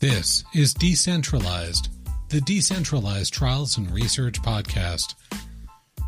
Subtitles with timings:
[0.00, 1.90] This is Decentralized,
[2.30, 5.14] the Decentralized Trials and Research Podcast.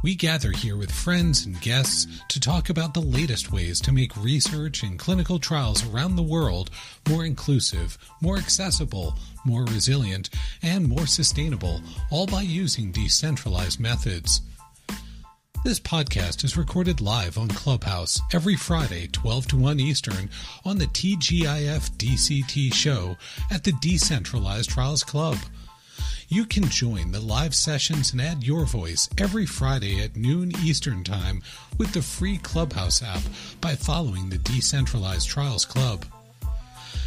[0.02, 4.16] We gather here with friends and guests to talk about the latest ways to make
[4.16, 6.70] research and clinical trials around the world
[7.06, 9.14] more inclusive, more accessible,
[9.44, 10.30] more resilient,
[10.62, 14.40] and more sustainable, all by using decentralized methods.
[15.64, 20.28] This podcast is recorded live on Clubhouse every Friday, 12 to 1 Eastern,
[20.64, 23.16] on the TGIF DCT show
[23.48, 25.36] at the Decentralized Trials Club.
[26.26, 31.04] You can join the live sessions and add your voice every Friday at noon Eastern
[31.04, 31.40] Time
[31.78, 33.22] with the free Clubhouse app
[33.60, 36.04] by following the Decentralized Trials Club.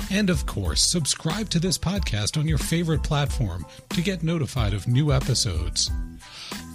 [0.09, 4.87] And of course, subscribe to this podcast on your favorite platform to get notified of
[4.87, 5.91] new episodes.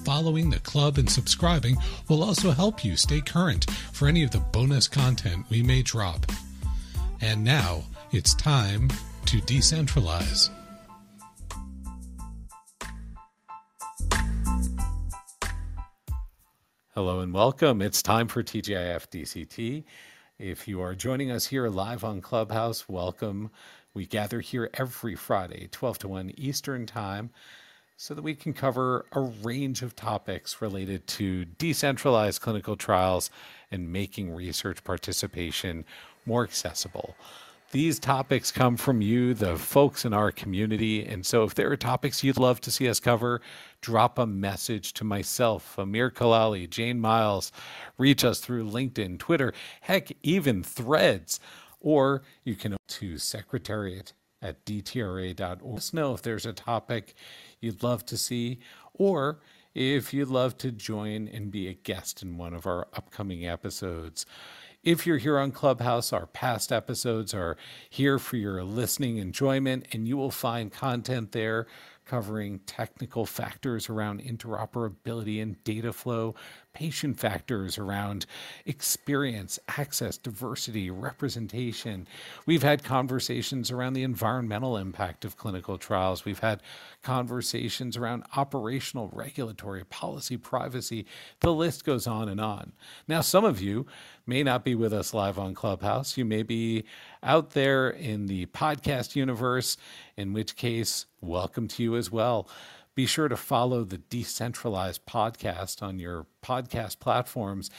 [0.05, 1.77] Following the club and subscribing
[2.09, 6.25] will also help you stay current for any of the bonus content we may drop.
[7.21, 8.89] And now it's time
[9.27, 10.49] to decentralize.
[16.95, 17.83] Hello and welcome.
[17.83, 19.85] It's time for TGIF DCT.
[20.39, 23.51] If you are joining us here live on Clubhouse, welcome.
[23.93, 27.31] We gather here every Friday, 12 to 1 Eastern Time
[28.03, 33.29] so that we can cover a range of topics related to decentralized clinical trials
[33.71, 35.85] and making research participation
[36.25, 37.15] more accessible.
[37.73, 41.05] These topics come from you, the folks in our community.
[41.05, 43.43] And so, if there are topics you'd love to see us cover,
[43.83, 47.53] drop a message to myself, Amir Kalali, Jane Myles.
[47.99, 51.39] Reach us through LinkedIn, Twitter, heck, even threads.
[51.83, 55.63] Or you can to secretariat at dtra.org.
[55.63, 57.15] Let us know if there's a topic
[57.61, 58.61] you'd love to see,
[58.95, 59.41] or
[59.75, 64.27] if you'd love to join and be a guest in one of our upcoming episodes.
[64.83, 67.59] If you're here on Clubhouse, our past episodes are
[67.91, 71.67] here for your listening enjoyment, and you will find content there
[72.07, 76.35] covering technical factors around interoperability and data flow,
[76.73, 78.27] patient factors around
[78.67, 82.07] experience, access, diversity, representation.
[82.47, 86.25] We've had conversations around the environmental impact of clinical trials.
[86.25, 86.63] We've had
[87.03, 91.07] conversations around operational, regulatory, policy, privacy.
[91.41, 92.73] The list goes on and on.
[93.09, 93.87] Now, some of you
[94.27, 96.17] may not be with us live on Clubhouse.
[96.17, 96.85] You may be
[97.23, 99.77] out there in the podcast universe,
[100.17, 102.49] in which case, welcome to you as well.
[102.95, 107.71] Be sure to follow the Decentralized Podcast on your podcast platforms.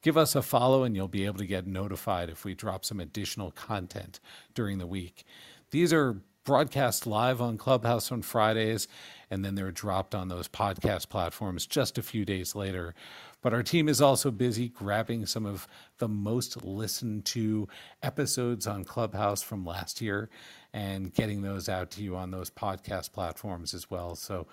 [0.00, 3.00] Give us a follow, and you'll be able to get notified if we drop some
[3.00, 4.20] additional content
[4.54, 5.24] during the week.
[5.70, 8.88] These are broadcast live on Clubhouse on Fridays,
[9.30, 12.94] and then they're dropped on those podcast platforms just a few days later.
[13.42, 15.66] But our team is also busy grabbing some of
[15.98, 17.68] the most listened to
[18.02, 20.28] episodes on Clubhouse from last year
[20.72, 24.14] and getting those out to you on those podcast platforms as well.
[24.16, 24.46] So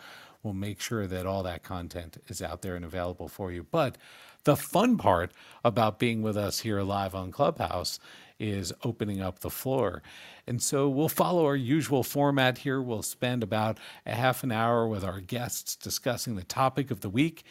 [0.43, 3.65] we'll make sure that all that content is out there and available for you.
[3.69, 3.97] But
[4.43, 5.31] the fun part
[5.63, 7.99] about being with us here live on Clubhouse
[8.39, 10.01] is opening up the floor.
[10.47, 12.81] And so we'll follow our usual format here.
[12.81, 17.09] We'll spend about a half an hour with our guests discussing the topic of the
[17.09, 17.43] week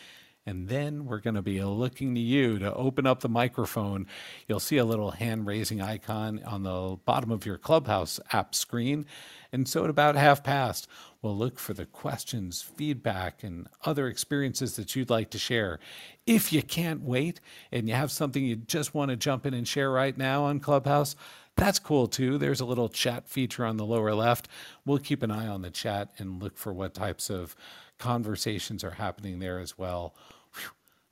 [0.47, 4.07] and then we're going to be looking to you to open up the microphone.
[4.47, 9.05] You'll see a little hand raising icon on the bottom of your Clubhouse app screen.
[9.53, 10.89] And so at about half past,
[11.21, 15.81] we'll look for the questions, feedback, and other experiences that you'd like to share.
[16.27, 17.41] If you can't wait
[17.73, 20.61] and you have something you just want to jump in and share right now on
[20.61, 21.17] Clubhouse,
[21.57, 22.39] that's cool too.
[22.39, 24.49] There's a little chat feature on the lower left.
[24.85, 27.57] We'll keep an eye on the chat and look for what types of
[27.99, 30.15] conversations are happening there as well.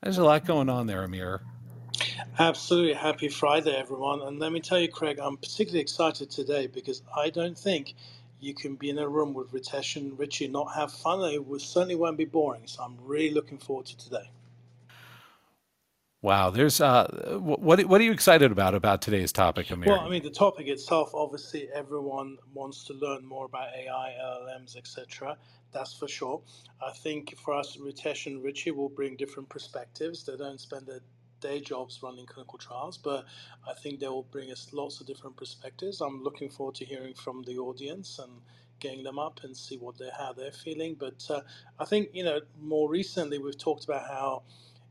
[0.05, 1.41] There's a lot going on there, Amir.
[2.37, 2.93] Absolutely.
[2.93, 4.21] Happy Friday, everyone.
[4.21, 7.95] And let me tell you, Craig, I'm particularly excited today because I don't think
[8.39, 11.21] you can be in a room with Ritesh and Richie not have fun.
[11.21, 12.67] It certainly won't be boring.
[12.67, 14.29] So I'm really looking forward to today.
[16.25, 19.89] Wow, there's uh, what what are you excited about about today's topic, Amir?
[19.89, 24.75] Well, I mean, the topic itself, obviously, everyone wants to learn more about AI, LLMs,
[24.75, 25.37] etc.
[25.71, 26.41] That's for sure.
[26.83, 30.25] I think for us, Ritesh and Richie will bring different perspectives.
[30.25, 31.01] They don't spend their
[31.41, 33.25] day jobs running clinical trials, but
[33.69, 36.01] I think they will bring us lots of different perspectives.
[36.01, 38.31] I'm looking forward to hearing from the audience and
[38.79, 40.95] getting them up and see what they how they're feeling.
[40.95, 41.41] But uh,
[41.79, 44.41] I think you know more recently we've talked about how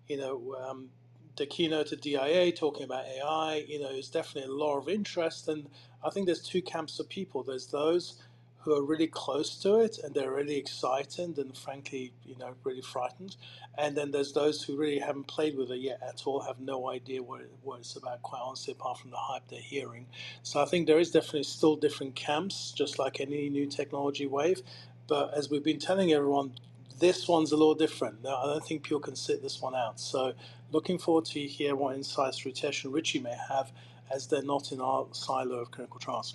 [0.06, 0.56] you know.
[0.64, 0.91] Um,
[1.37, 5.49] the keynote at DIA talking about AI, you know, is definitely a lot of interest.
[5.49, 5.69] And
[6.05, 7.43] I think there's two camps of people.
[7.43, 8.23] There's those
[8.65, 12.81] who are really close to it and they're really excited and frankly, you know, really
[12.81, 13.37] frightened.
[13.77, 16.89] And then there's those who really haven't played with it yet at all, have no
[16.91, 20.07] idea what, it, what it's about, quite honestly, apart from the hype they're hearing.
[20.43, 24.63] So I think there is definitely still different camps, just like any new technology wave.
[25.09, 26.55] But as we've been telling everyone,
[26.99, 28.21] this one's a little different.
[28.27, 30.01] I don't think people can sit this one out.
[30.01, 30.33] So
[30.75, 33.73] looking forward to hear what insights Ritesh and Richie may have
[34.11, 36.35] as they're not in our silo of clinical trials.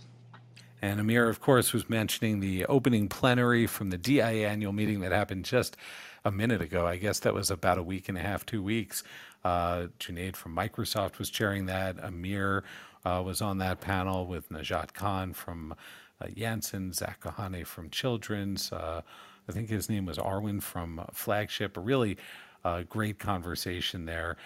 [0.81, 5.12] And Amir, of course, was mentioning the opening plenary from the DIA annual meeting that
[5.12, 5.75] happened just
[6.24, 6.88] a minute ago.
[6.88, 9.03] I guess that was about a week and a half, two weeks.
[9.44, 12.01] Uh, Junaid from Microsoft was chairing that.
[12.01, 12.63] Amir
[13.06, 15.75] uh, was on that panel with Najat Khan from
[16.21, 18.71] uh, Janssen, Zach Kohane from Children's.
[18.71, 19.01] Uh,
[19.50, 21.77] I think his name was Arwin from Flagship.
[21.77, 22.18] Really
[22.63, 24.38] uh, great conversation there.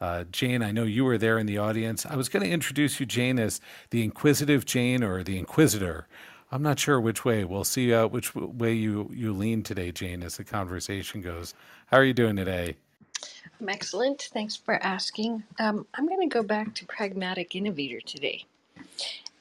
[0.00, 2.06] Uh, Jane, I know you were there in the audience.
[2.06, 3.60] I was going to introduce you, Jane, as
[3.90, 6.06] the inquisitive Jane or the Inquisitor.
[6.50, 7.44] I'm not sure which way.
[7.44, 11.52] We'll see uh, which way you, you lean today, Jane, as the conversation goes.
[11.86, 12.76] How are you doing today?
[13.60, 14.28] I'm excellent.
[14.32, 15.42] Thanks for asking.
[15.58, 18.46] Um, I'm going to go back to pragmatic innovator today.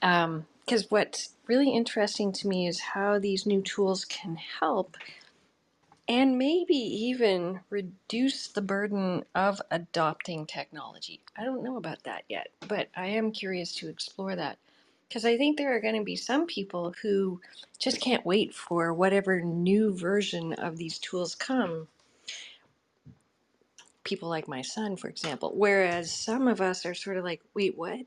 [0.02, 4.98] Because um, what's really interesting to me is how these new tools can help
[6.08, 11.22] and maybe even reduce the burden of adopting technology.
[11.38, 14.60] I don't know about that yet, but I am curious to explore that
[15.10, 17.42] because I think there are going to be some people who
[17.80, 21.88] just can't wait for whatever new version of these tools come.
[24.04, 25.54] People like my son, for example.
[25.56, 28.00] Whereas some of us are sort of like, wait, what?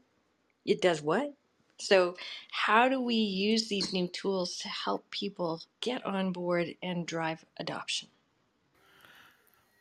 [0.67, 1.35] It does what?
[1.81, 2.17] So,
[2.53, 7.44] how do we use these new tools to help people get on board and drive
[7.59, 8.09] adoption?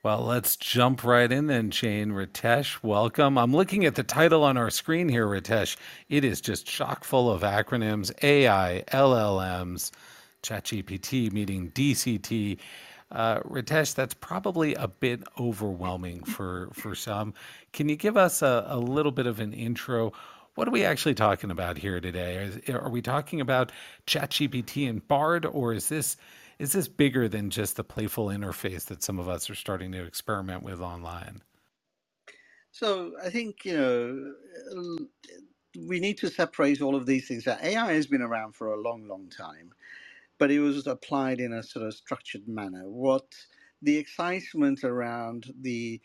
[0.01, 2.11] Well, let's jump right in then, Jane.
[2.11, 3.37] Ritesh, welcome.
[3.37, 5.75] I'm looking at the title on our screen here, Ritesh.
[6.07, 9.91] It is just chock full of acronyms AI, LLMs,
[10.41, 12.59] ChatGPT, meeting DCT.
[13.11, 17.33] Uh, Ritesh, that's probably a bit overwhelming for, for some.
[17.73, 20.13] Can you give us a, a little bit of an intro?
[20.59, 22.35] What are we actually talking about here today?
[22.35, 23.71] Is, are we talking about
[24.07, 26.17] ChatGPT and Bard, or is this
[26.59, 30.03] is this bigger than just the playful interface that some of us are starting to
[30.03, 31.43] experiment with online?
[32.73, 35.07] So I think you know
[35.87, 37.47] we need to separate all of these things.
[37.47, 39.71] AI has been around for a long, long time,
[40.39, 42.83] but it was applied in a sort of structured manner.
[42.83, 43.33] What
[43.81, 46.01] the excitement around the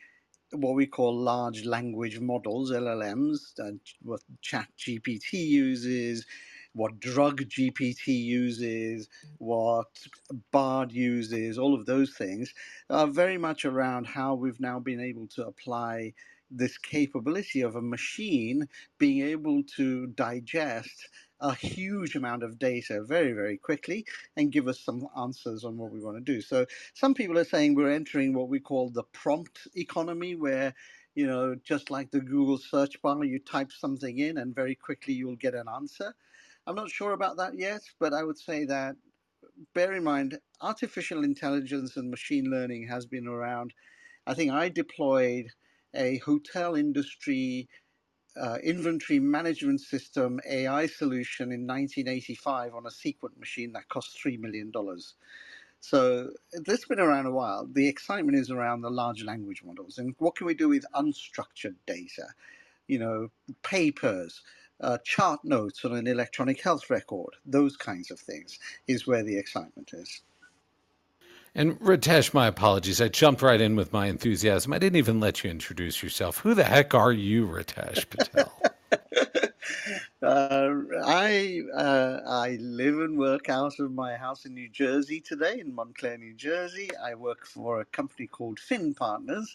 [0.54, 3.72] what we call large language models, LLMs, uh,
[4.02, 6.26] what ChatGPT uses,
[6.74, 9.08] what drug GPT uses,
[9.38, 9.88] what
[10.52, 12.54] Bard uses, all of those things
[12.90, 16.14] are very much around how we've now been able to apply
[16.50, 18.68] this capability of a machine
[18.98, 21.08] being able to digest
[21.40, 25.90] a huge amount of data very, very quickly and give us some answers on what
[25.90, 26.40] we want to do.
[26.40, 30.74] So some people are saying we're entering what we call the prompt economy, where
[31.14, 35.14] you know, just like the Google search bar, you type something in and very quickly
[35.14, 36.14] you'll get an answer.
[36.66, 38.96] I'm not sure about that yet, but I would say that
[39.74, 43.74] bear in mind, artificial intelligence and machine learning has been around.
[44.26, 45.46] I think I deployed
[45.94, 47.68] a hotel industry
[48.40, 54.38] uh, inventory management system AI solution in 1985 on a Sequent machine that cost $3
[54.38, 54.72] million.
[55.80, 57.66] So this has been around a while.
[57.70, 61.76] The excitement is around the large language models and what can we do with unstructured
[61.86, 62.28] data?
[62.88, 63.30] You know,
[63.62, 64.42] papers,
[64.80, 69.38] uh, chart notes on an electronic health record, those kinds of things is where the
[69.38, 70.22] excitement is.
[71.56, 73.00] And Ritesh, my apologies.
[73.00, 74.72] I jumped right in with my enthusiasm.
[74.72, 76.38] I didn't even let you introduce yourself.
[76.38, 78.52] Who the heck are you, Ritesh Patel?
[80.22, 80.70] uh,
[81.06, 85.72] I uh, I live and work out of my house in New Jersey today, in
[85.72, 86.90] Montclair, New Jersey.
[87.00, 89.54] I work for a company called Finn Partners,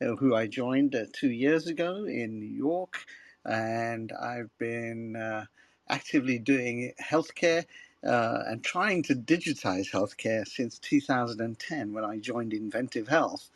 [0.00, 3.04] uh, who I joined uh, two years ago in New York,
[3.44, 5.44] and I've been uh,
[5.90, 7.66] actively doing healthcare
[8.04, 13.50] uh, and trying to digitize healthcare since 2010 when I joined inVentiv Health.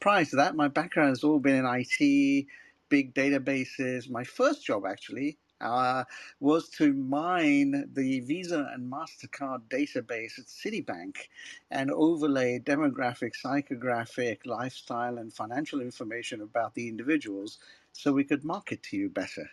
[0.00, 2.46] Prior to that, my background has all been in IT,
[2.88, 4.10] big databases.
[4.10, 6.04] My first job, actually, uh,
[6.40, 11.28] was to mine the Visa and MasterCard database at Citibank
[11.70, 17.58] and overlay demographic, psychographic, lifestyle, and financial information about the individuals
[17.92, 19.48] so we could market to you better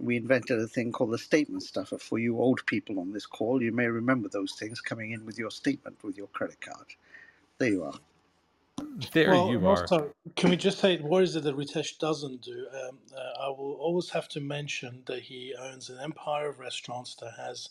[0.00, 3.62] we invented a thing called the statement stuffer for you old people on this call.
[3.62, 6.86] You may remember those things coming in with your statement with your credit card.
[7.58, 7.94] There you are.
[9.12, 10.14] There well, you are.
[10.36, 12.66] can we just say what is it that Ritesh doesn't do?
[12.72, 17.14] Um, uh, I will always have to mention that he owns an empire of restaurants
[17.16, 17.68] that has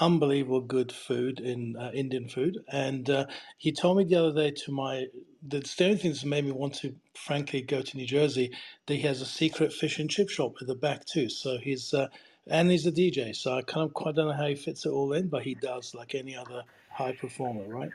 [0.00, 2.58] unbelievable good food in uh, Indian food.
[2.68, 3.26] And uh,
[3.58, 5.06] he told me the other day to my
[5.46, 8.52] that's the only thing that's made me want to frankly go to New Jersey.
[8.86, 11.28] That he has a secret fish and chip shop at the back too.
[11.28, 12.08] So he's uh,
[12.46, 13.34] and he's a DJ.
[13.34, 15.54] So I kind of quite don't know how he fits it all in, but he
[15.54, 17.90] does like any other high performer, right?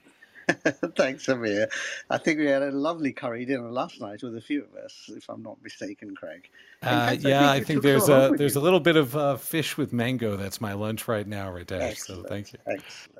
[0.95, 1.69] Thanks, Amir.
[2.09, 5.09] I think we had a lovely curry dinner last night with a few of us,
[5.15, 6.49] if I'm not mistaken, Craig.
[6.81, 8.61] Uh, fact, yeah, I you think there's a there's you.
[8.61, 10.37] a little bit of uh, fish with mango.
[10.37, 11.97] That's my lunch right now, Ritesh.
[11.97, 12.59] So thank you.
[12.65, 13.18] Excellent.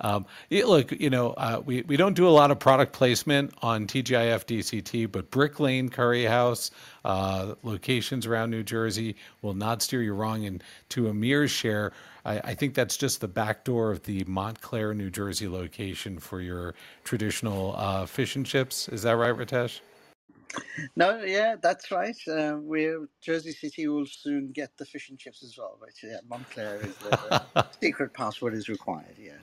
[0.00, 3.86] Um, look, you know, uh, we, we don't do a lot of product placement on
[3.86, 6.70] TGIF DCT, but Brick Lane Curry House,
[7.04, 10.44] uh, locations around New Jersey will not steer you wrong.
[10.44, 11.92] And to Amir's share,
[12.24, 16.40] I, I think that's just the back door of the Montclair, New Jersey location for
[16.40, 16.74] your
[17.04, 18.88] traditional uh, fish and chips.
[18.88, 19.80] Is that right, Ritesh?
[20.96, 22.16] No, yeah, that's right.
[22.28, 25.76] Uh, we're Jersey City will soon get the fish and chips as well.
[25.80, 29.16] But yeah, Montclair is the, the secret password is required.
[29.18, 29.36] Yes.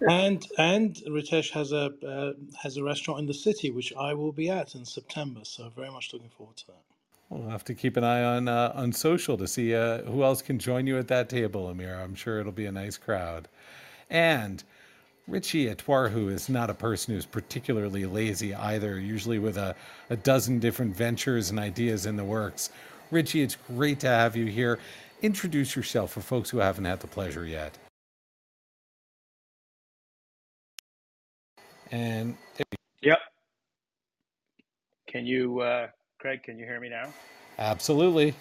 [0.00, 4.32] And and Ritesh has a uh, has a restaurant in the city which I will
[4.32, 5.40] be at in September.
[5.42, 6.82] So very much looking forward to that.
[7.30, 10.40] We'll have to keep an eye on uh, on social to see uh, who else
[10.40, 11.94] can join you at that table, Amir.
[11.94, 13.48] I'm sure it'll be a nice crowd.
[14.08, 14.62] And
[15.26, 19.76] Richie Etwaru is not a person who's particularly lazy either, usually with a,
[20.08, 22.70] a dozen different ventures and ideas in the works.
[23.10, 24.78] Richie, it's great to have you here.
[25.20, 27.76] Introduce yourself for folks who haven't had the pleasure yet.
[31.90, 32.36] And
[33.02, 33.18] Yep.
[35.08, 35.88] Can you, uh,
[36.20, 36.42] Craig?
[36.42, 37.12] Can you hear me now?
[37.58, 38.34] absolutely.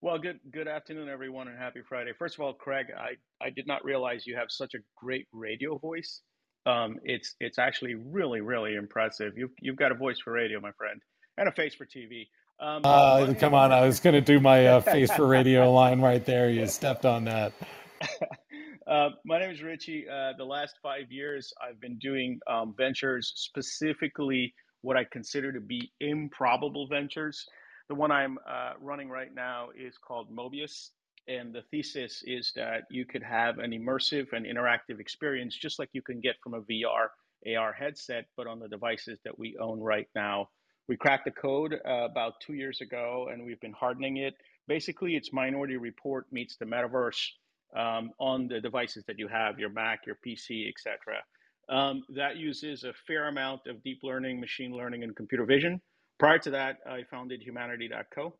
[0.00, 2.12] Well, good good afternoon, everyone, and happy Friday.
[2.18, 3.12] First of all, Craig, I,
[3.42, 6.20] I did not realize you have such a great radio voice.
[6.66, 9.32] Um, it's it's actually really really impressive.
[9.38, 11.00] You've you've got a voice for radio, my friend,
[11.38, 12.28] and a face for TV.
[12.60, 16.02] Um, Uh, come on, I was going to do my uh, face for radio line
[16.02, 16.50] right there.
[16.50, 17.52] You stepped on that.
[18.86, 20.06] uh, my name is Richie.
[20.08, 25.60] Uh, the last five years, I've been doing um, ventures, specifically what I consider to
[25.60, 27.46] be improbable ventures.
[27.88, 30.90] The one I'm uh, running right now is called Mobeus.
[31.26, 35.88] And the thesis is that you could have an immersive and interactive experience just like
[35.92, 37.08] you can get from a VR,
[37.56, 40.50] AR headset, but on the devices that we own right now.
[40.86, 44.34] We cracked the code uh, about two years ago and we've been hardening it.
[44.68, 47.30] Basically, it's Minority Report meets the metaverse
[47.74, 51.22] um, on the devices that you have, your Mac, your PC, etc.
[51.68, 55.80] Um, that uses a fair amount of deep learning, machine learning, and computer vision.
[56.18, 58.34] Prior to that, I founded Hu-manity.co,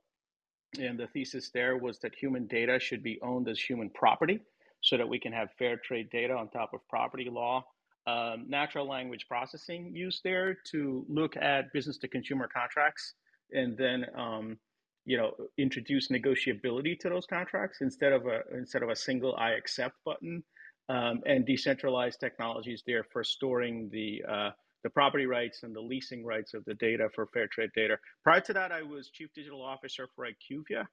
[0.79, 4.41] and the thesis there was that human data should be owned as human property
[4.83, 7.65] so that we can have fair trade data on top of property law.
[8.07, 13.15] Um, natural language processing used there to look at business to consumer contracts
[13.53, 14.59] and then um,
[15.05, 19.51] you know introduce negotiability to those contracts instead of a instead of a single I
[19.51, 20.43] accept button
[20.89, 24.51] um, and decentralized technologies there for storing the uh,
[24.83, 27.97] the property rights and the leasing rights of the data for fair trade data.
[28.23, 30.85] Prior to that, I was chief digital officer for IQVIA,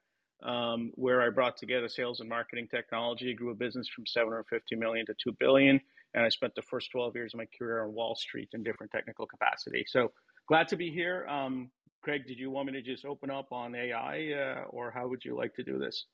[0.49, 5.05] um, where I brought together sales and marketing technology, grew a business from 750 million
[5.07, 5.79] to 2 billion,
[6.13, 8.93] and I spent the first 12 years of my career on Wall Street in different
[8.93, 9.83] technical capacity.
[9.85, 10.13] So
[10.47, 11.27] glad to be here.
[11.27, 11.69] Um,
[12.01, 15.23] Craig, did you want me to just open up on AI, uh, or how would
[15.23, 16.05] you like to do this?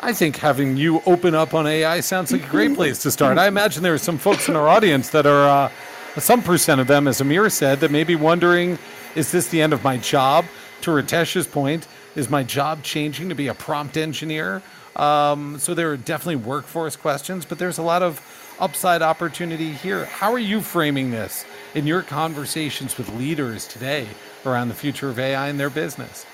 [0.00, 3.38] I think having you open up on AI sounds like a great place to start.
[3.38, 6.88] I imagine there are some folks in our audience that are, uh, some percent of
[6.88, 8.78] them, as Amir said, that may be wondering,
[9.14, 10.44] is this the end of my job?
[10.82, 14.62] To Ritesh's point, is my job changing to be a prompt engineer?
[14.94, 18.20] Um, so there are definitely workforce questions, but there's a lot of
[18.60, 20.04] upside opportunity here.
[20.04, 24.08] How are you framing this in your conversations with leaders today
[24.46, 26.24] around the future of AI in their business?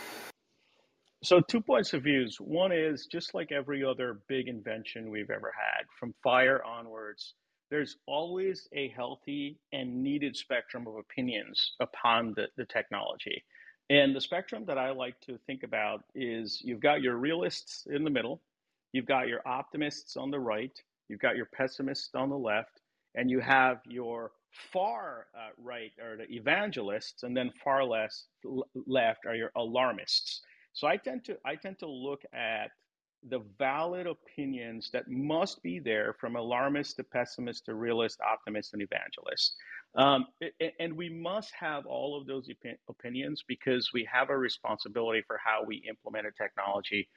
[1.25, 2.37] So, two points of views.
[2.41, 7.35] One is just like every other big invention we've ever had, from fire onwards,
[7.71, 13.43] there's always a healthy and needed spectrum of opinions upon the, the technology.
[13.91, 18.05] And the spectrum that I like to think about is you've got your realists in
[18.05, 18.41] the middle,
[18.93, 20.73] you've got your optimists on the right,
[21.09, 22.81] you've got your pessimists on the left,
[23.17, 24.33] and you have your
[24.73, 28.27] far uh, right or the evangelists, and then far less
[28.87, 30.43] left are your alarmists.
[30.73, 32.71] So I tend to I tend to look at
[33.29, 38.83] the valid opinions that must be there from alarmist to pessimist to realist, optimist, and
[38.83, 39.55] evangelist.
[39.95, 40.27] Um,
[40.81, 42.49] and we must have all of those
[42.89, 47.09] opinions because we have a responsibility for how we implement a technology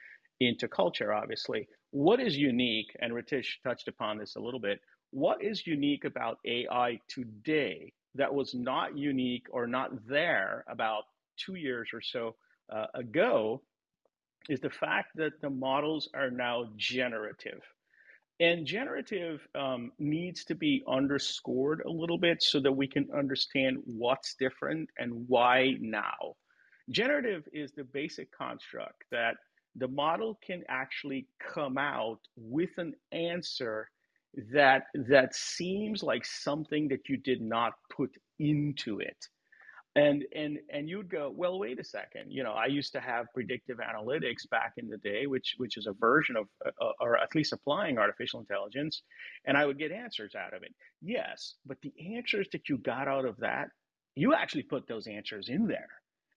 [0.42, 1.68] into culture, obviously.
[1.92, 4.82] What is unique, and Ritesh touched upon this a little bit,
[5.16, 11.04] what is unique about AI today that was not unique or not there about
[11.38, 12.36] two years or so
[12.70, 13.62] uh, ago
[14.50, 17.62] is the fact that the models are now generative.
[18.42, 23.78] And generative um, needs to be underscored a little bit so that we can understand
[23.86, 26.36] what's different and why now.
[26.90, 29.38] Generative is the basic construct that
[29.78, 33.90] the model can actually come out with an answer
[34.54, 39.18] that that seems like something that you did not put into it.
[39.96, 42.30] And and and you'd go well wait a second.
[42.30, 45.88] You know i used to have predictive analytics back in the day which which is
[45.88, 49.02] a version of uh, or at least applying artificial intelligence
[49.46, 50.74] and i would get answers out of it.
[51.02, 53.70] Yes but the answers that you got out of that
[54.16, 55.90] you actually put those answers in there.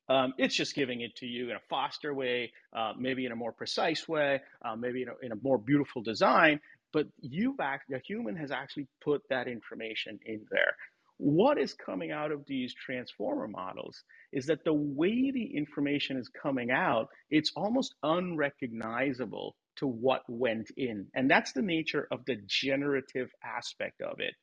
[0.08, 3.36] Um, it's just giving it to you in a faster way uh, maybe in a
[3.36, 6.60] more precise way uh, maybe in a, in a more beautiful design
[6.92, 10.74] but you back the human has actually put that information in there
[11.18, 14.02] what is coming out of these transformer models
[14.32, 20.70] is that the way the information is coming out, it's almost unrecognizable to what went
[20.76, 21.06] in.
[21.14, 24.34] And that's the nature of the generative aspect of it.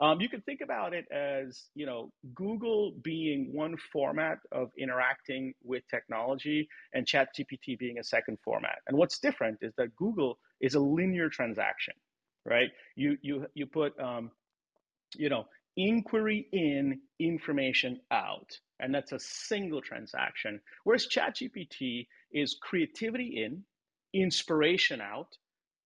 [0.00, 5.54] Um, you can think about it as, you know, Google being one format of interacting
[5.62, 8.78] with technology and ChatGPT being a second format.
[8.88, 11.94] And what's different is that Google is a linear transaction,
[12.44, 12.70] right?
[12.96, 14.30] You you you put um,
[15.16, 15.44] you know
[15.76, 18.50] inquiry in, information out.
[18.80, 20.60] And that's a single transaction.
[20.84, 23.64] Whereas ChatGPT is creativity in,
[24.12, 25.28] inspiration out.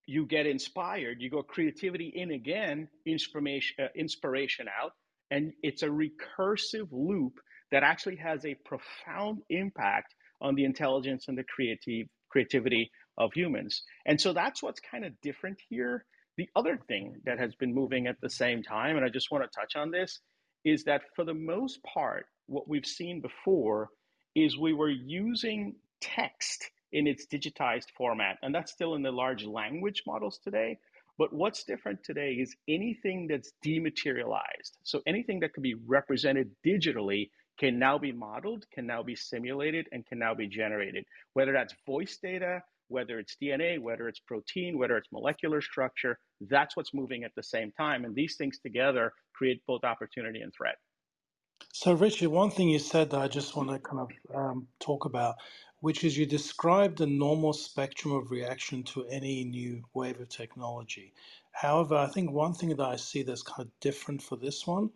[0.07, 4.93] You get inspired, you go creativity in again, inspiration, uh, inspiration out.
[5.31, 7.35] And it's a recursive loop
[7.71, 13.83] that actually has a profound impact on the intelligence and the creative creativity of humans.
[14.07, 16.07] And so that's what's kind of different here
[16.39, 19.43] the other thing that has been moving at the same time, and I just want
[19.43, 20.21] to touch on this,
[20.65, 23.89] is that for the most part, what we've seen before
[24.37, 29.45] is we were using text in its digitized format, and that's still in the large
[29.45, 30.79] language models today.
[31.19, 34.79] But what's different today is anything that's dematerialized.
[34.85, 39.89] So anything that can be represented digitally can now be modeled, can now be simulated,
[39.91, 41.05] and can now be generated.
[41.33, 46.77] Whether that's voice data, whether it's DNA, whether it's protein, whether it's molecular structure, that's
[46.77, 48.05] what's moving at the same time.
[48.05, 50.77] And these things together create both opportunity and threat.
[51.73, 55.05] So, Richard, one thing you said that I just want to kind of um, talk
[55.05, 55.37] about,
[55.81, 61.13] which is you described the normal spectrum of reaction to any new wave of technology.
[61.53, 64.91] However, I think one thing that I see that's kind of different for this one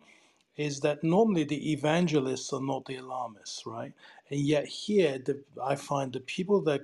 [0.55, 3.91] is that normally the evangelists are not the alarmists, right?
[4.29, 6.81] And yet here, the, I find the people that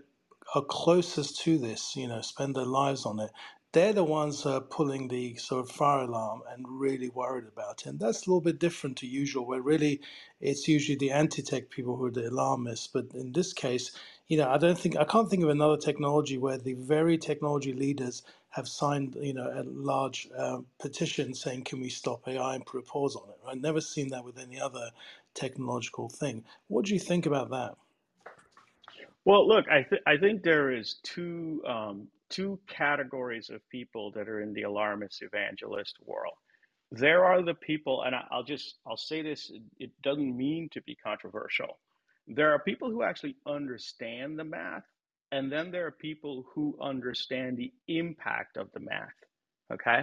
[0.56, 3.32] are closest to this, you know, spend their lives on it,
[3.74, 7.88] they're the ones uh, pulling the sort of fire alarm and really worried about it.
[7.88, 10.02] And that's a little bit different to usual, where really
[10.42, 12.88] it's usually the anti-tech people who are the alarmists.
[12.88, 13.92] But in this case,
[14.28, 17.74] you know, I don't think I can't think of another technology where the very technology
[17.74, 22.66] leaders have signed, you know, a large uh, petition saying, "Can we stop AI and
[22.66, 24.92] put a pause on it?" I've never seen that with any other
[25.36, 26.44] technological thing.
[26.68, 27.76] What do you think about that?
[29.26, 34.28] Well, look, I, th- I think there is two um, two categories of people that
[34.30, 36.34] are in the alarmist evangelist world.
[36.92, 40.70] There are the people, and I, will just I'll say this: it, it doesn't mean
[40.74, 41.78] to be controversial.
[42.28, 44.84] There are people who actually understand the math,
[45.32, 49.14] and then there are people who understand the impact of the math.
[49.72, 50.02] Okay,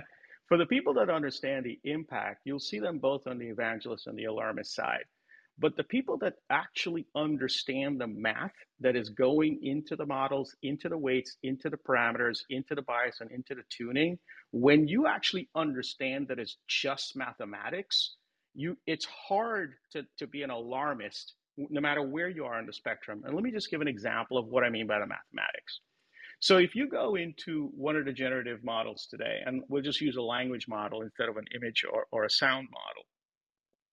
[0.48, 4.16] for the people that understand the impact, you'll see them both on the evangelist and
[4.18, 5.04] the alarmist side.
[5.58, 10.88] But the people that actually understand the math that is going into the models, into
[10.90, 14.18] the weights, into the parameters, into the bias, and into the tuning,
[14.52, 18.16] when you actually understand that it's just mathematics,
[18.54, 22.72] you it's hard to, to be an alarmist no matter where you are on the
[22.72, 23.22] spectrum.
[23.24, 25.80] And let me just give an example of what I mean by the mathematics.
[26.40, 30.16] So if you go into one of the generative models today, and we'll just use
[30.16, 33.04] a language model instead of an image or, or a sound model,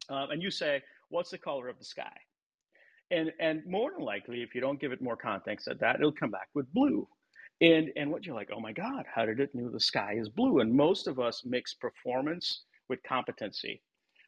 [0.10, 0.82] uh, and you say,
[1.14, 2.18] what's the color of the sky?
[3.12, 6.12] And and more than likely, if you don't give it more context at that, it'll
[6.12, 7.08] come back with blue.
[7.62, 10.30] And and what you're like, oh my God, how did it know the sky is
[10.30, 10.60] blue?
[10.60, 13.82] And most of us mix performance with competency.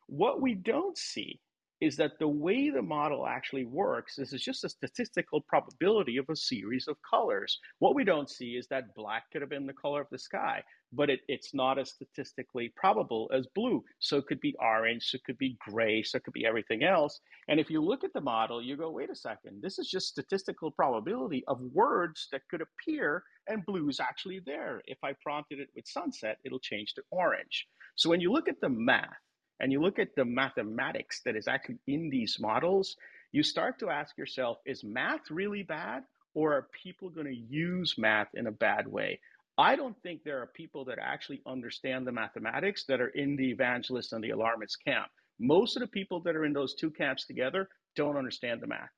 [0.08, 1.40] What we don't see
[1.86, 6.26] is that the way the model actually works is it's just a statistical probability of
[6.30, 7.60] a series of colors.
[7.78, 10.64] What we don't see is that black could have been the color of the sky,
[10.92, 13.84] but it, it's not as statistically probable as blue.
[14.00, 16.84] So it could be orange, so it could be gray, so it could be everything
[16.84, 17.20] else.
[17.50, 20.08] And if you look at the model, you go, wait a second, this is just
[20.08, 24.82] statistical probability of words that could appear, and blue is actually there.
[24.86, 27.68] If I prompted it with sunset, it'll change to orange.
[27.96, 29.14] So when you look at the math,
[29.60, 32.96] and you look at the mathematics that is actually in these models,
[33.32, 36.04] you start to ask yourself, is math really bad?
[36.34, 39.20] Or are people going to use math in a bad way?
[39.58, 43.50] I don't think there are people that actually understand the mathematics that are in the
[43.52, 45.08] evangelist and the alarmist camp.
[45.40, 48.90] Most of the people that are in those two camps together don't understand the math.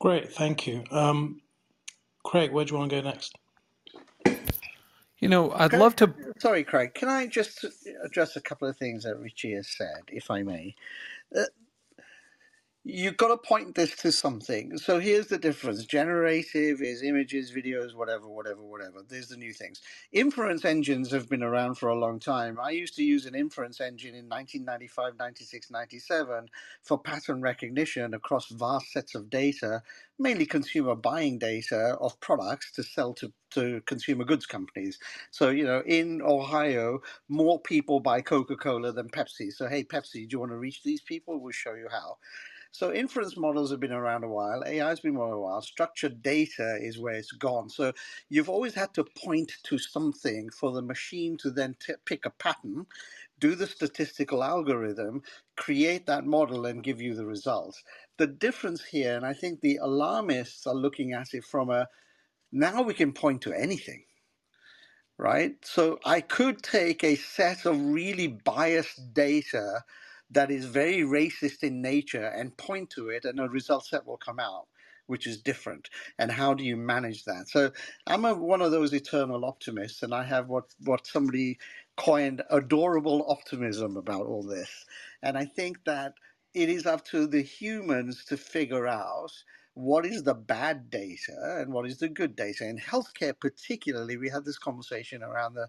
[0.00, 0.82] Great, thank you.
[0.90, 1.42] Um,
[2.24, 3.36] Craig, where do you want to go next?
[5.20, 6.14] You know, I'd Can, love to.
[6.38, 6.94] sorry, Craig.
[6.94, 7.64] Can I just
[8.04, 10.74] address a couple of things that Richie has said, if I may?
[11.36, 11.44] Uh,
[12.84, 14.78] you've got to point this to something.
[14.78, 15.84] So here's the difference.
[15.84, 19.02] Generative is images, videos, whatever, whatever, whatever.
[19.06, 19.82] There's the new things.
[20.12, 22.58] Inference engines have been around for a long time.
[22.60, 26.48] I used to use an inference engine in 1995, 96, 97
[26.82, 29.82] for pattern recognition across vast sets of data,
[30.18, 34.98] mainly consumer buying data of products to sell to, to consumer goods companies.
[35.30, 39.52] So, you know, in Ohio, more people buy Coca Cola than Pepsi.
[39.52, 41.38] So, hey, Pepsi, do you want to reach these people?
[41.40, 42.16] We'll show you how.
[42.72, 44.62] So inference models have been around a while.
[44.66, 45.62] AI has been around a while.
[45.62, 47.70] Structured data is where it's gone.
[47.70, 47.92] So
[48.28, 52.30] you've always had to point to something for the machine to then t- pick a
[52.30, 52.86] pattern,
[53.40, 55.22] do the statistical algorithm,
[55.56, 57.82] create that model, and give you the results.
[58.18, 61.88] The difference here, and I think the alarmists are looking at it from a
[62.52, 64.04] now we can point to anything
[65.18, 65.52] right?
[65.64, 69.82] So I could take a set of really biased data
[70.30, 74.18] that is very racist in nature and point to it, and a result set will
[74.18, 74.66] come out
[75.06, 75.90] which is different.
[76.18, 77.48] And how do you manage that?
[77.48, 77.72] So
[78.08, 81.58] I'm a, one of those eternal optimists, and I have what what somebody
[81.96, 84.86] coined adorable optimism about all this.
[85.22, 86.14] And I think that
[86.54, 89.32] it is up to the humans to figure out
[89.74, 92.68] what is the bad data and what is the good data.
[92.68, 95.68] In healthcare, particularly, we had this conversation around the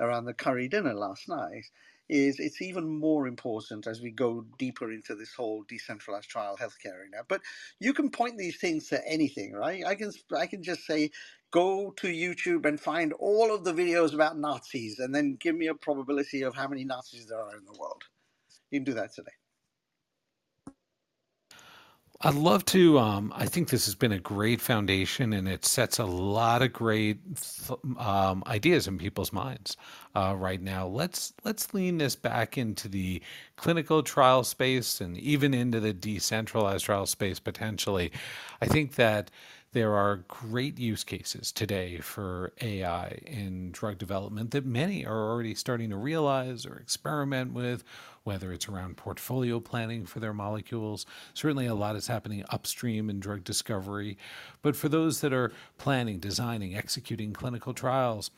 [0.00, 1.66] around the curry dinner last night
[2.08, 7.00] is it's even more important as we go deeper into this whole decentralized trial healthcare
[7.00, 7.18] arena.
[7.28, 7.42] But
[7.80, 9.84] you can point these things to anything, right?
[9.86, 11.10] I can I can just say
[11.50, 15.68] go to YouTube and find all of the videos about Nazis and then give me
[15.68, 18.04] a probability of how many Nazis there are in the world.
[18.70, 19.32] You can do that today.
[22.26, 22.98] I'd love to.
[22.98, 26.72] Um, I think this has been a great foundation, and it sets a lot of
[26.72, 27.20] great
[27.98, 29.76] um, ideas in people's minds
[30.16, 30.88] uh, right now.
[30.88, 33.22] Let's let's lean this back into the
[33.54, 38.10] clinical trial space and even into the decentralized trial space potentially.
[38.60, 39.30] I think that
[39.76, 45.54] there are great use cases today for AI in drug development that many are already
[45.54, 47.84] starting to realize or experiment with,
[48.24, 51.04] whether it's around portfolio planning for their molecules.
[51.34, 54.16] Certainly, a lot is happening upstream in drug discovery.
[54.62, 58.30] But for those that are planning, designing, executing clinical trials,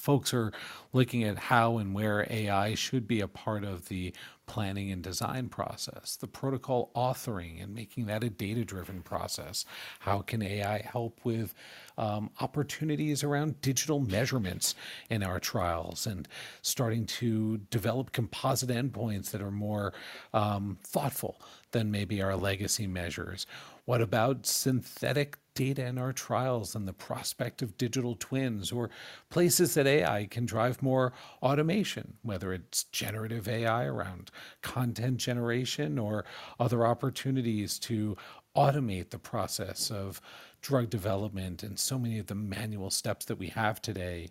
[0.00, 0.52] folks are
[0.92, 4.12] looking at how and where AI should be a part of the
[4.46, 9.64] planning and design process, the protocol authoring and making that a data driven process.
[10.00, 11.54] How can AI help with
[12.00, 14.74] um, opportunities around digital measurements
[15.10, 16.26] in our trials and
[16.62, 19.92] starting to develop composite endpoints that are more
[20.32, 21.40] um, thoughtful
[21.72, 23.46] than maybe our legacy measures?
[23.84, 28.88] What about synthetic data in our trials and the prospect of digital twins or
[29.28, 34.30] places that AI can drive more automation, whether it's generative AI around
[34.62, 36.24] content generation or
[36.58, 38.16] other opportunities to
[38.56, 40.20] automate the process of
[40.60, 44.28] drug development and so many of the manual steps that we have today.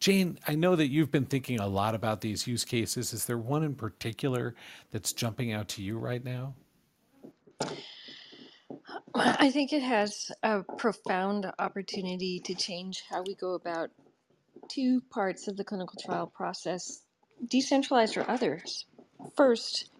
[0.00, 3.12] Jane, I know that you've been thinking a lot about these use cases.
[3.12, 4.54] Is there one in particular
[4.90, 6.54] that's jumping out to you right now?
[9.14, 13.90] I think it has a profound opportunity to change how we go about
[14.68, 17.02] two parts of the clinical trial process,
[17.48, 18.86] decentralized or others.
[19.36, 19.90] First,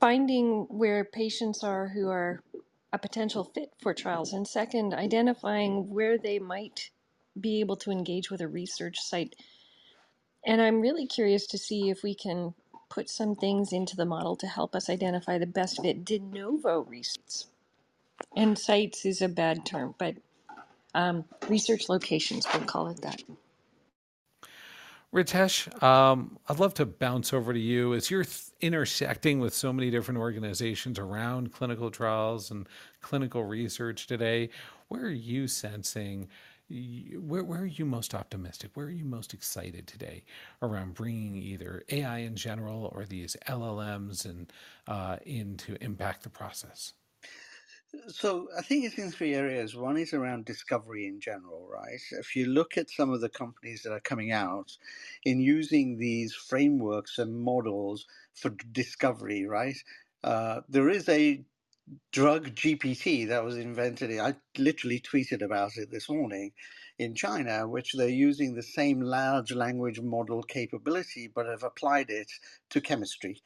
[0.00, 2.42] finding where patients are who are
[2.92, 6.90] a potential fit for trials, and second, identifying where they might
[7.38, 9.36] be able to engage with a research site.
[10.46, 12.54] And I'm really curious to see if we can
[12.88, 16.82] put some things into the model to help us identify the best fit de novo
[16.84, 17.44] research
[18.36, 20.16] and sites is a bad term, but
[20.94, 23.22] um, research locations, we'll call it that.
[25.16, 29.72] Ritesh, um, I'd love to bounce over to you as you're th- intersecting with so
[29.72, 32.68] many different organizations around clinical trials and
[33.00, 34.50] clinical research today.
[34.88, 36.28] Where are you sensing?
[36.68, 38.72] Where, where are you most optimistic?
[38.74, 40.22] Where are you most excited today
[40.60, 44.52] around bringing either AI in general or these LLMs and
[44.86, 46.92] uh, in to impact the process?
[48.08, 49.76] So I think it's in three areas.
[49.76, 52.00] One is around discovery in general, right?
[52.12, 54.76] If you look at some of the companies that are coming out
[55.24, 59.76] in using these frameworks and models for discovery, right?
[60.24, 61.44] Uh, there is a
[62.12, 64.18] drug GPT that was invented.
[64.18, 66.52] I literally tweeted about it this morning
[66.98, 72.30] in China, which they're using the same large language model capability, but have applied it
[72.70, 73.42] to chemistry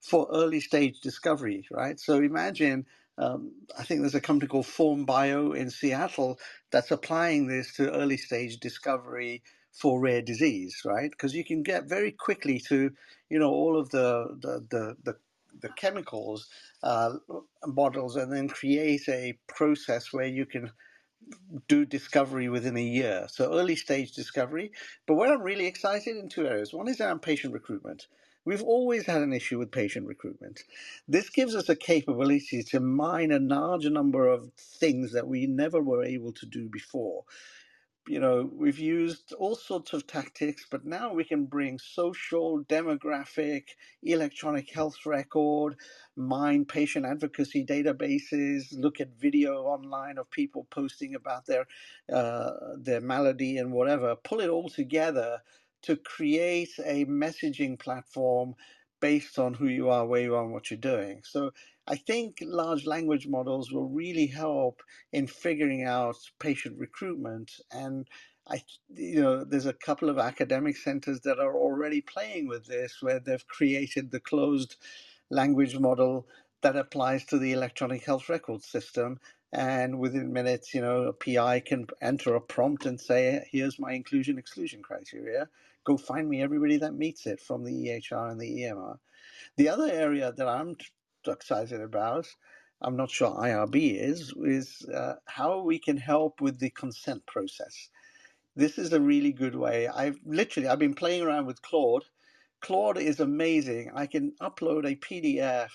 [0.00, 2.00] for early stage discovery, right?
[2.00, 2.86] So imagine,
[3.18, 6.38] um, I think there's a company called Form Bio in Seattle
[6.72, 11.10] that's applying this to early stage discovery for rare disease, right?
[11.10, 12.90] Because you can get very quickly to,
[13.30, 15.16] you know, all of the the the, the,
[15.62, 16.48] the chemicals
[16.82, 17.14] uh,
[17.66, 20.70] models and then create a process where you can
[21.68, 23.26] do discovery within a year.
[23.30, 24.72] So early stage discovery.
[25.06, 26.72] But where I'm really excited in two areas.
[26.74, 28.06] One is around patient recruitment.
[28.44, 30.64] We've always had an issue with patient recruitment.
[31.08, 35.80] This gives us a capability to mine a large number of things that we never
[35.82, 37.24] were able to do before
[38.08, 43.68] you know, we've used all sorts of tactics, but now we can bring social, demographic,
[44.02, 45.76] electronic health record,
[46.16, 51.66] mine patient advocacy databases, look at video online of people posting about their
[52.12, 55.40] uh, their malady and whatever, pull it all together
[55.84, 58.54] to create a messaging platform
[59.00, 61.22] based on who you are, where you are, and what you're doing.
[61.24, 61.52] So
[61.86, 67.52] I think large language models will really help in figuring out patient recruitment.
[67.72, 68.08] And
[68.48, 68.62] I,
[68.94, 73.20] you know, there's a couple of academic centers that are already playing with this, where
[73.20, 74.76] they've created the closed
[75.30, 76.28] language model
[76.62, 79.20] that applies to the electronic health record system.
[79.52, 83.92] And within minutes, you know, a PI can enter a prompt and say, "Here's my
[83.92, 85.48] inclusion exclusion criteria.
[85.84, 88.98] Go find me everybody that meets it from the EHR and the EMR."
[89.56, 90.76] The other area that I'm
[91.28, 92.26] excited about,
[92.82, 97.90] I'm not sure IRB is, is uh, how we can help with the consent process.
[98.56, 99.88] This is a really good way.
[99.88, 102.04] I've literally I've been playing around with Claude.
[102.60, 103.90] Claude is amazing.
[103.94, 105.70] I can upload a PDF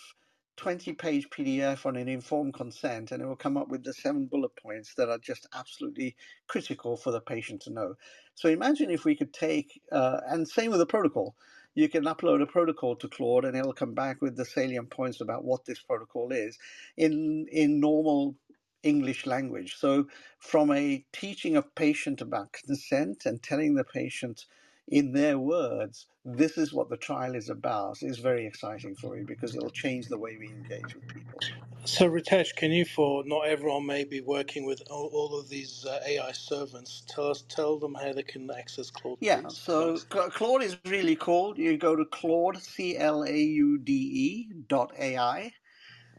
[0.59, 4.25] 20 page PDF on an informed consent, and it will come up with the seven
[4.25, 6.17] bullet points that are just absolutely
[6.49, 7.95] critical for the patient to know.
[8.35, 11.35] So imagine if we could take, uh, and same with the protocol,
[11.75, 15.21] you can upload a protocol to Claude and it'll come back with the salient points
[15.21, 16.57] about what this protocol is
[16.97, 18.35] in, in normal
[18.83, 19.77] English language.
[19.77, 20.07] So,
[20.39, 24.45] from a teaching a patient about consent and telling the patient
[24.89, 29.23] in their words, this is what the trial is about, is very exciting for me
[29.23, 31.41] because it'll change the way we engage with people.
[31.85, 35.85] So, Ritesh, can you, for not everyone may be working with all, all of these
[35.85, 39.17] uh, AI servants, tell us, tell them how they can access Claude?
[39.21, 39.99] Yeah, so
[40.31, 41.57] Claude is really cool.
[41.59, 45.53] You go to Claude, C L A U D E dot AI.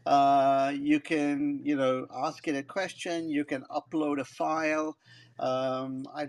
[0.05, 3.29] Uh, you can, you know, ask it a question.
[3.29, 4.97] You can upload a file.
[5.41, 6.27] Um, I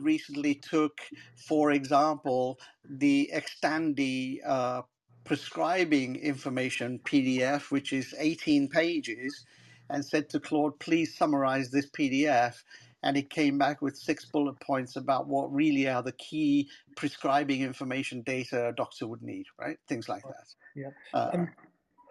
[0.00, 1.00] recently took,
[1.36, 4.82] for example, the Xtandi uh,
[5.24, 9.44] prescribing information PDF, which is 18 pages,
[9.88, 12.56] and said to Claude, please summarize this PDF.
[13.04, 17.62] And it came back with six bullet points about what really are the key prescribing
[17.62, 19.76] information data a doctor would need, right?
[19.88, 20.46] Things like that.
[20.76, 20.90] Yeah.
[21.12, 21.48] Uh, and,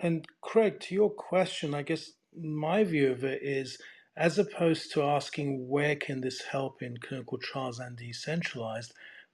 [0.02, 3.78] and Craig, to your question, I guess my view of it is
[4.18, 8.94] as opposed to asking where can this help in clinical trials and decentralized,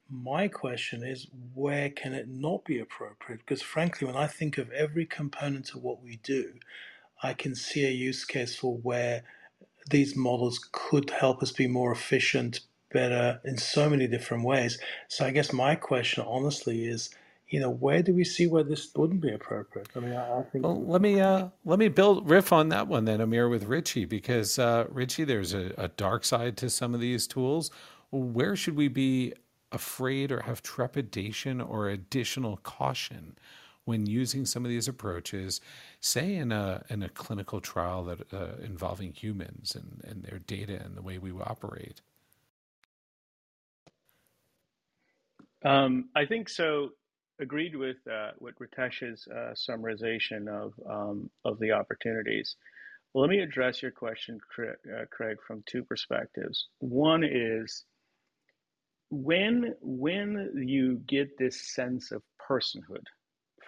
[0.10, 3.40] my question is, where can it not be appropriate?
[3.40, 6.54] Because frankly, when I think of every component of what we do,
[7.22, 9.24] I can see a use case for where
[9.90, 12.62] these models could help us be more efficient,
[12.92, 14.80] better in so many different ways.
[15.08, 17.10] So I guess my question, honestly, is,
[17.50, 19.88] you know, where do we see where this wouldn't be appropriate?
[19.96, 20.66] I mean, I, I think.
[20.66, 24.06] Well, let me uh, let me build riff on that one then, Amir, with Richie,
[24.06, 27.72] because uh, Richie, there's a, a dark side to some of these tools.
[28.12, 29.34] Where should we be
[29.72, 33.38] afraid or have trepidation or additional caution
[33.86, 35.62] when using some of these approaches,
[36.02, 40.82] say in a in a clinical trial that uh, involving humans and, and their data
[40.84, 42.02] and the way we operate?
[45.64, 46.90] Um, I think so.
[47.40, 52.56] Agreed with uh, with Ritesh's uh, summarization of um, of the opportunities.
[53.14, 56.68] Well, let me address your question, uh, Craig, from two perspectives.
[56.80, 57.86] One is
[59.10, 63.04] when when you get this sense of personhood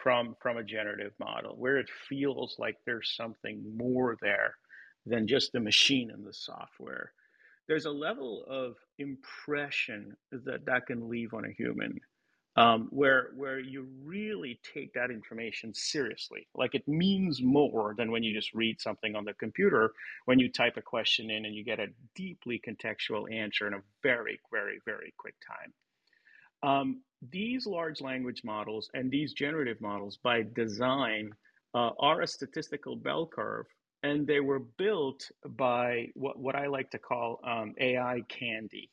[0.02, 4.56] from from a generative model where it feels like there's something more there
[5.06, 7.12] than just the machine and the software
[7.68, 12.00] there's a level of impression that that can leave on a human
[12.56, 16.48] um, where where you really take that information seriously.
[16.56, 19.94] Like it means more than when you just read something on the computer.
[20.26, 23.82] When you type a question in and you get a deeply contextual answer in a
[24.04, 25.74] very very very quick time.
[26.62, 31.32] Um, these large language models and these generative models, by design,
[31.74, 33.66] uh, are a statistical bell curve
[34.04, 38.90] and they were built by what, what I like to call um, AI candy,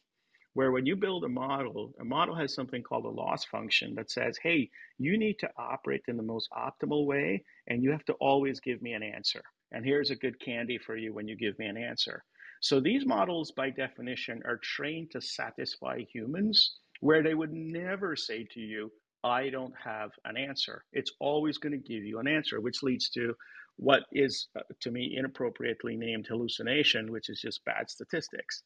[0.56, 4.10] where when you build a model, a model has something called a loss function that
[4.10, 8.14] says, hey, you need to operate in the most optimal way, and you have to
[8.14, 9.42] always give me an answer.
[9.72, 12.24] And here's a good candy for you when you give me an answer.
[12.62, 18.48] So these models, by definition, are trained to satisfy humans, where they would never say
[18.52, 18.90] to you,
[19.22, 20.84] I don't have an answer.
[20.90, 23.34] It's always going to give you an answer, which leads to
[23.76, 28.62] what is, uh, to me, inappropriately named hallucination, which is just bad statistics.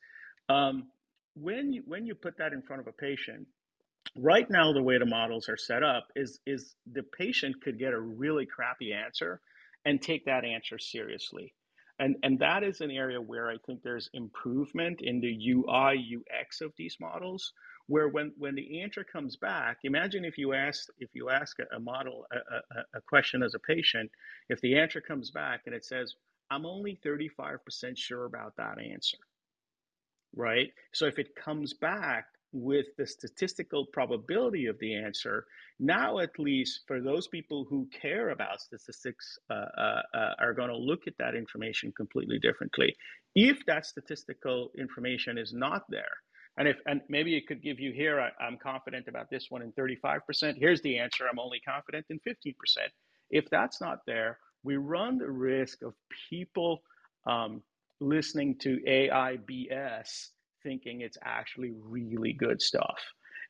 [0.48, 0.84] Um,
[1.34, 3.46] when you when you put that in front of a patient,
[4.16, 7.92] right now the way the models are set up is is the patient could get
[7.92, 9.40] a really crappy answer
[9.84, 11.54] and take that answer seriously.
[11.98, 16.62] And, and that is an area where I think there's improvement in the UI UX
[16.62, 17.52] of these models
[17.88, 21.78] where when, when the answer comes back, imagine if you ask if you ask a,
[21.78, 24.10] model a, a, a question as a patient,
[24.48, 26.14] if the answer comes back and it says,
[26.50, 27.58] I'm only 35%
[27.96, 29.18] sure about that answer,
[30.34, 30.72] right?
[30.92, 35.46] So if it comes back with the statistical probability of the answer,
[35.78, 40.68] now at least for those people who care about statistics uh, uh, uh, are going
[40.68, 42.94] to look at that information completely differently.
[43.34, 46.16] If that statistical information is not there,
[46.58, 49.62] and if and maybe it could give you here, I, am confident about this one
[49.62, 50.20] in 35%.
[50.58, 51.24] Here's the answer.
[51.30, 52.54] I'm only confident in 15%.
[53.30, 55.94] If that's not there, we run the risk of
[56.28, 56.82] people
[57.26, 57.62] um,
[58.00, 60.28] listening to AI BS
[60.62, 62.98] thinking it's actually really good stuff.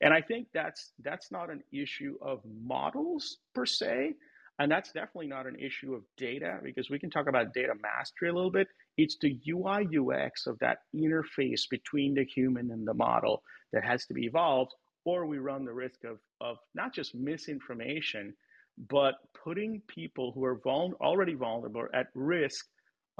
[0.01, 4.15] And I think that's that's not an issue of models per se.
[4.59, 8.29] And that's definitely not an issue of data because we can talk about data mastery
[8.29, 8.69] a little bit.
[8.99, 14.05] It's the UI UX of that interface between the human and the model that has
[14.07, 14.73] to be evolved,
[15.07, 18.35] or we run the risk of, of not just misinformation,
[18.77, 22.67] but putting people who are vul- already vulnerable at risk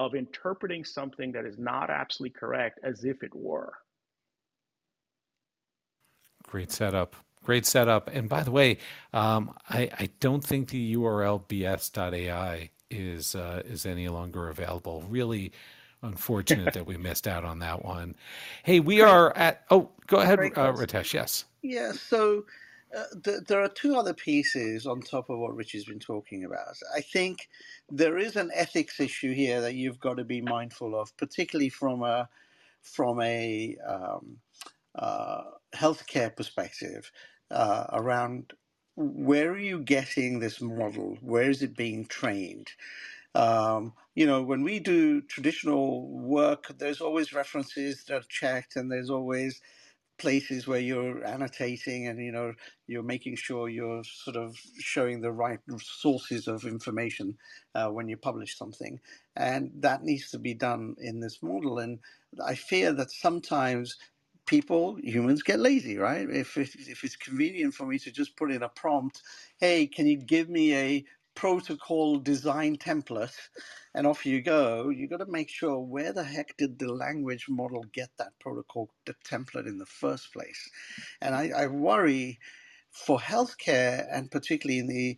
[0.07, 3.75] of interpreting something that is not absolutely correct as if it were.
[6.45, 7.17] Great setup.
[7.45, 8.09] Great setup.
[8.09, 8.79] And by the way,
[9.13, 15.05] um, I, I, don't think the URL bs.ai is uh, is any longer available.
[15.09, 15.53] Really
[16.03, 18.17] unfortunate that we missed out on that one.
[18.63, 19.65] Hey, we are at.
[19.71, 21.13] Oh, go ahead, uh, Ritesh.
[21.15, 21.45] Yes.
[21.63, 21.93] Yeah.
[21.93, 22.45] So.
[22.97, 26.77] Uh, th- there are two other pieces on top of what Richie's been talking about.
[26.97, 27.49] I think
[27.91, 32.03] there is an ethics issue here that you've got to be mindful of, particularly from
[32.03, 32.29] a
[32.83, 34.39] from a um,
[34.97, 35.43] uh,
[35.75, 37.13] healthcare perspective
[37.51, 38.55] uh, around
[38.97, 41.19] where are you getting this model?
[41.23, 42.69] Where is it being trained?
[43.35, 48.93] Um, you know, when we do traditional work, there's always references that are checked, and
[48.93, 49.63] there's always
[50.21, 52.53] places where you're annotating and you know
[52.87, 57.37] you're making sure you're sort of showing the right sources of information
[57.75, 59.01] uh, when you publish something
[59.37, 61.99] and that needs to be done in this model and
[62.47, 63.97] i fear that sometimes
[64.47, 66.29] people, humans get lazy, right?
[66.29, 69.23] If, if it's convenient for me to just put in a prompt,
[69.61, 71.05] hey, can you give me a
[71.41, 73.35] protocol design template?
[73.95, 74.91] And off you go.
[74.91, 78.91] You've got to make sure where the heck did the language model get that protocol
[79.07, 80.71] the template in the first place?
[81.23, 82.39] And I, I worry
[82.91, 85.17] for healthcare and particularly in the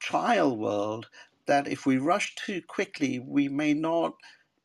[0.00, 1.06] trial world
[1.46, 4.14] that if we rush too quickly, we may not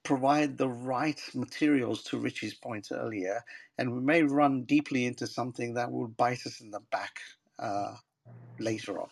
[0.04, 3.42] provide the right materials to Richie's point earlier,
[3.78, 7.20] and we may run deeply into something that will bite us in the back
[7.60, 7.96] uh,
[8.60, 9.10] later on.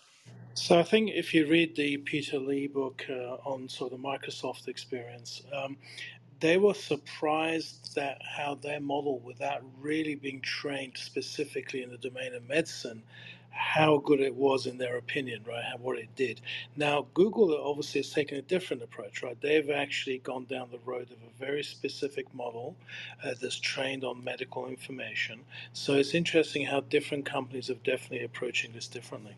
[0.54, 4.08] So I think if you read the Peter Lee book uh, on sort of the
[4.08, 5.78] Microsoft experience, um,
[6.42, 12.34] they were surprised that how their model, without really being trained specifically in the domain
[12.34, 13.02] of medicine,
[13.52, 15.64] how good it was in their opinion, right?
[15.64, 16.42] How, what it did.
[16.76, 19.40] Now, Google obviously has taken a different approach, right?
[19.40, 22.76] They've actually gone down the road of a very specific model
[23.24, 25.42] uh, that's trained on medical information.
[25.74, 29.36] So it's interesting how different companies are definitely approaching this differently.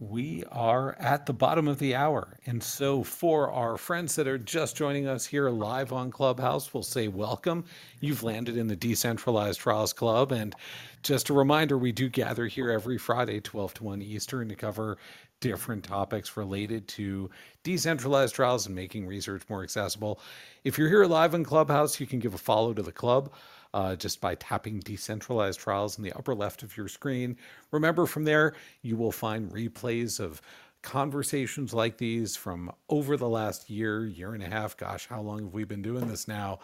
[0.00, 2.38] We are at the bottom of the hour.
[2.46, 6.82] And so, for our friends that are just joining us here live on Clubhouse, we'll
[6.82, 7.66] say welcome.
[8.00, 10.32] You've landed in the Decentralized Trials Club.
[10.32, 10.56] And
[11.02, 14.96] just a reminder, we do gather here every Friday, 12 to 1 Eastern, to cover
[15.40, 17.28] different topics related to
[17.62, 20.18] decentralized trials and making research more accessible.
[20.64, 23.32] If you're here live in Clubhouse, you can give a follow to the club
[23.74, 27.36] uh, just by tapping decentralized trials in the upper left of your screen.
[27.70, 30.40] Remember, from there, you will find replays of
[30.82, 34.76] conversations like these from over the last year, year and a half.
[34.76, 36.60] Gosh, how long have we been doing this now?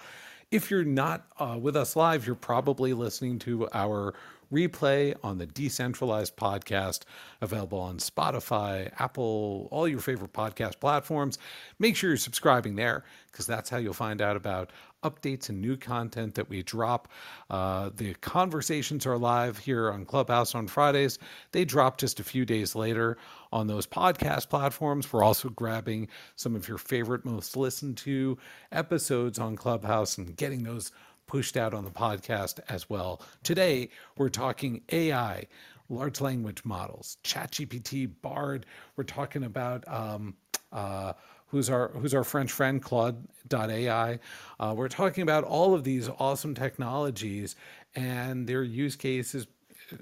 [0.51, 4.15] If you're not uh, with us live, you're probably listening to our
[4.53, 7.01] replay on the decentralized podcast
[7.41, 11.39] available on Spotify, Apple, all your favorite podcast platforms.
[11.81, 14.71] Make sure you're subscribing there because that's how you'll find out about
[15.11, 17.09] updates and new content that we drop.
[17.51, 21.19] Uh, the conversations are live here on Clubhouse on Fridays.
[21.53, 23.17] They drop just a few days later
[23.53, 25.13] on those podcast platforms.
[25.13, 28.39] We're also grabbing some of your favorite, most listened to
[28.73, 30.93] episodes on Clubhouse and getting those
[31.27, 33.21] pushed out on the podcast as well.
[33.43, 35.47] Today, we're talking AI,
[35.89, 38.67] large language models, ChatGPT, Bard.
[38.97, 40.35] We're talking about um,
[40.73, 41.15] uh,
[41.49, 44.19] who's our who's our French friend Claude.ai.
[44.59, 47.57] Uh, we're talking about all of these awesome technologies
[47.95, 49.47] and their use cases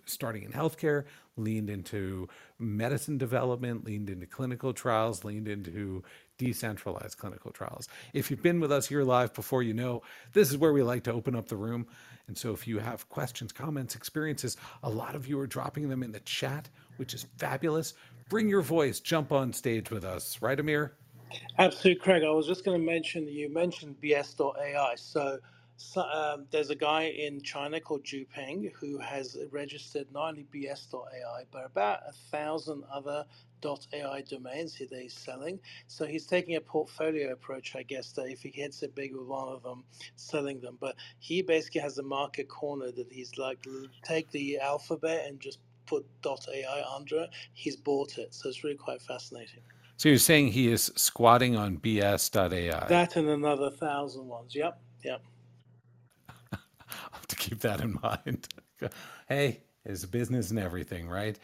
[0.07, 1.05] starting in healthcare,
[1.37, 2.29] leaned into
[2.59, 6.03] medicine development, leaned into clinical trials, leaned into
[6.39, 7.89] decentralized clinical trials.
[8.13, 11.05] If you've been with us here live before, you know this is where we like
[11.05, 11.87] to open up the room.
[12.27, 16.03] And so if you have questions, comments, experiences, a lot of you are dropping them
[16.03, 17.95] in the chat, which is fabulous.
[18.31, 20.95] Bring your voice, jump on stage with us, right, Amir?
[21.59, 22.25] Absolutely, Craig.
[22.25, 24.95] I was just going to mention that you mentioned BS.ai.
[24.97, 25.39] So,
[25.77, 30.47] so um, there's a guy in China called Zhu Peng who has registered not only
[30.53, 33.25] BS.ai but about a thousand other
[33.95, 35.61] .ai domains that he's selling.
[35.87, 39.27] So he's taking a portfolio approach, I guess, that if he hits it big with
[39.29, 39.85] one of them,
[40.17, 40.77] selling them.
[40.81, 43.65] But he basically has a market corner that he's like
[44.05, 47.31] take the alphabet and just put .ai under it.
[47.55, 49.63] He's bought it, so it's really quite fascinating.
[50.05, 52.89] So you're saying he is squatting on BS.ai?
[52.89, 54.55] That and another thousand ones.
[54.55, 55.23] Yep, yep.
[56.53, 56.59] I'll
[57.11, 58.47] have to keep that in mind.
[59.31, 61.39] hey, it's business and everything, right?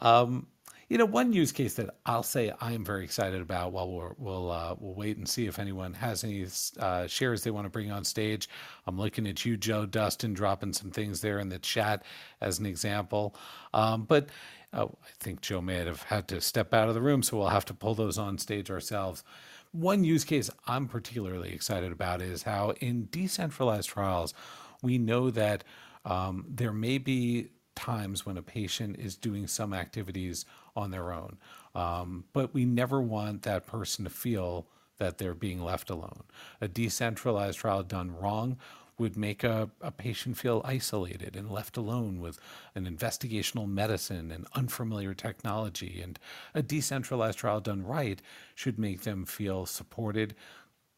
[0.00, 0.48] Um,
[0.90, 3.72] you know, one use case that I'll say I am very excited about.
[3.72, 6.46] While we'll we'll uh, we'll wait and see if anyone has any
[6.78, 8.50] uh, shares they want to bring on stage.
[8.86, 12.04] I'm looking at you, Joe Dustin, dropping some things there in the chat
[12.42, 13.34] as an example.
[13.72, 14.28] Um, but
[14.76, 17.48] Oh, I think Joe may have had to step out of the room, so we'll
[17.48, 19.22] have to pull those on stage ourselves.
[19.70, 24.34] One use case I'm particularly excited about is how in decentralized trials,
[24.82, 25.62] we know that
[26.04, 30.44] um, there may be times when a patient is doing some activities
[30.76, 31.38] on their own,
[31.74, 34.66] um, but we never want that person to feel
[34.98, 36.22] that they're being left alone.
[36.60, 38.56] A decentralized trial done wrong
[38.98, 42.38] would make a, a patient feel isolated and left alone with
[42.74, 46.00] an investigational medicine and unfamiliar technology.
[46.00, 46.18] And
[46.54, 48.22] a decentralized trial done right
[48.54, 50.34] should make them feel supported,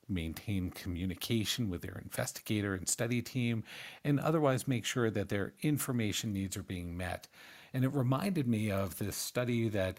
[0.09, 3.65] maintain communication with their investigator and study team,
[4.05, 7.29] and otherwise make sure that their information needs are being met.
[7.73, 9.99] And it reminded me of this study that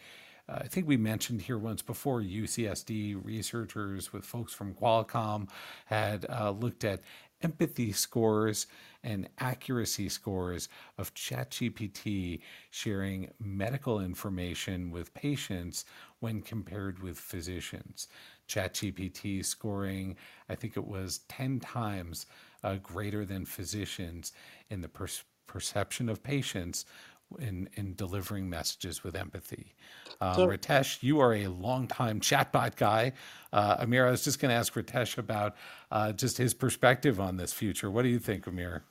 [0.50, 5.50] uh, I think we mentioned here once before UCSD researchers with folks from Qualcomm
[5.86, 7.02] had uh, looked at
[7.42, 8.68] empathy scores
[9.04, 15.86] and accuracy scores of ChatGPT sharing medical information with patients
[16.20, 18.08] when compared with physicians.
[18.48, 20.16] ChatGPT scoring,
[20.50, 22.26] I think it was 10 times
[22.64, 24.34] uh, greater than physicians
[24.70, 25.08] in the per-
[25.46, 26.86] perception of patients
[27.40, 29.76] in, in delivering messages with empathy.
[30.22, 33.14] Um, so, Ritesh, you are a longtime chatbot guy.
[33.54, 35.56] Uh, Amir, I was just going to ask Ritesh about
[35.92, 37.92] uh, just his perspective on this future.
[37.92, 38.84] What do you think, Amir?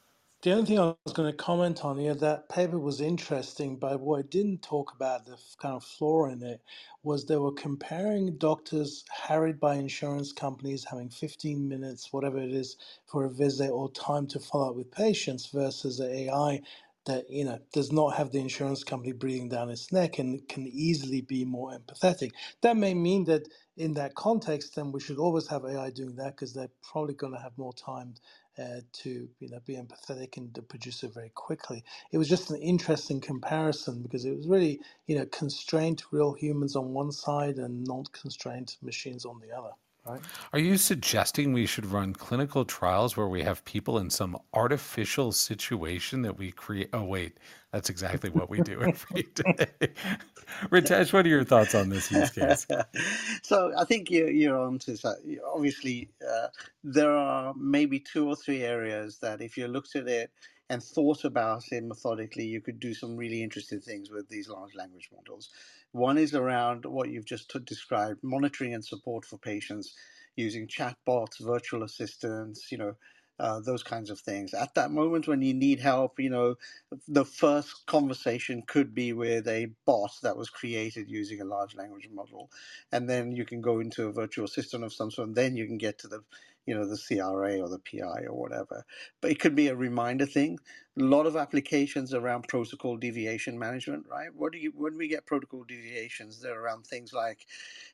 [0.43, 4.01] The only thing I was going to comment on here, that paper was interesting, but
[4.01, 6.63] what I didn't talk about, the kind of flaw in it,
[7.03, 12.77] was they were comparing doctors harried by insurance companies having 15 minutes, whatever it is,
[13.07, 16.63] for a visit or time to follow up with patients versus the AI
[17.07, 20.67] that you know does not have the insurance company breathing down its neck and can
[20.69, 22.33] easily be more empathetic.
[22.63, 26.37] That may mean that in that context, then we should always have AI doing that
[26.37, 28.15] because they're probably going to have more time
[28.59, 31.85] uh, to you know be empathetic and to produce it very quickly.
[32.13, 36.77] It was just an interesting comparison because it was really you know constrained real humans
[36.77, 39.73] on one side and not constrained machines on the other.
[40.09, 40.21] Right.
[40.53, 45.33] Are you suggesting we should run clinical trials where we have people in some artificial
[45.33, 46.91] situation that we create?
[46.93, 47.39] Oh, wait,
[47.73, 49.67] that's exactly what we do every day.
[50.71, 52.67] Ritesh, what are your thoughts on this use case?
[53.43, 55.41] so I think you're, you're on to that.
[55.53, 56.49] Obviously, uh,
[56.85, 60.31] there are maybe two or three areas that if you looked at it
[60.69, 64.75] and thought about it methodically, you could do some really interesting things with these large
[64.75, 65.51] language models.
[65.93, 69.95] One is around what you've just described, monitoring and support for patients
[70.37, 72.97] using chatbots, virtual assistants, you know,
[73.39, 74.55] uh, those kinds of things.
[74.55, 76.57] At that moment when you need help, you know,
[77.07, 82.09] the first conversation could be with a bot that was created using a large language
[82.11, 82.51] model.
[82.93, 85.67] And then you can go into a virtual assistant of some sort, and then you
[85.67, 86.23] can get to the
[86.67, 88.85] you know, the CRA or the PI or whatever.
[89.21, 90.59] But it could be a reminder thing.
[90.99, 94.35] A lot of applications around protocol deviation management, right?
[94.35, 97.47] What do you when we get protocol deviations, they're around things like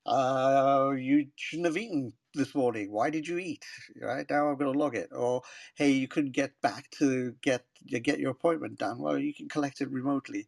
[0.07, 2.91] uh, you shouldn't have eaten this morning.
[2.91, 3.65] Why did you eat?
[4.01, 5.11] Right now, I'm going to log it.
[5.13, 5.43] Or
[5.75, 8.99] hey, you couldn't get back to get get your appointment done.
[8.99, 10.47] Well, you can collect it remotely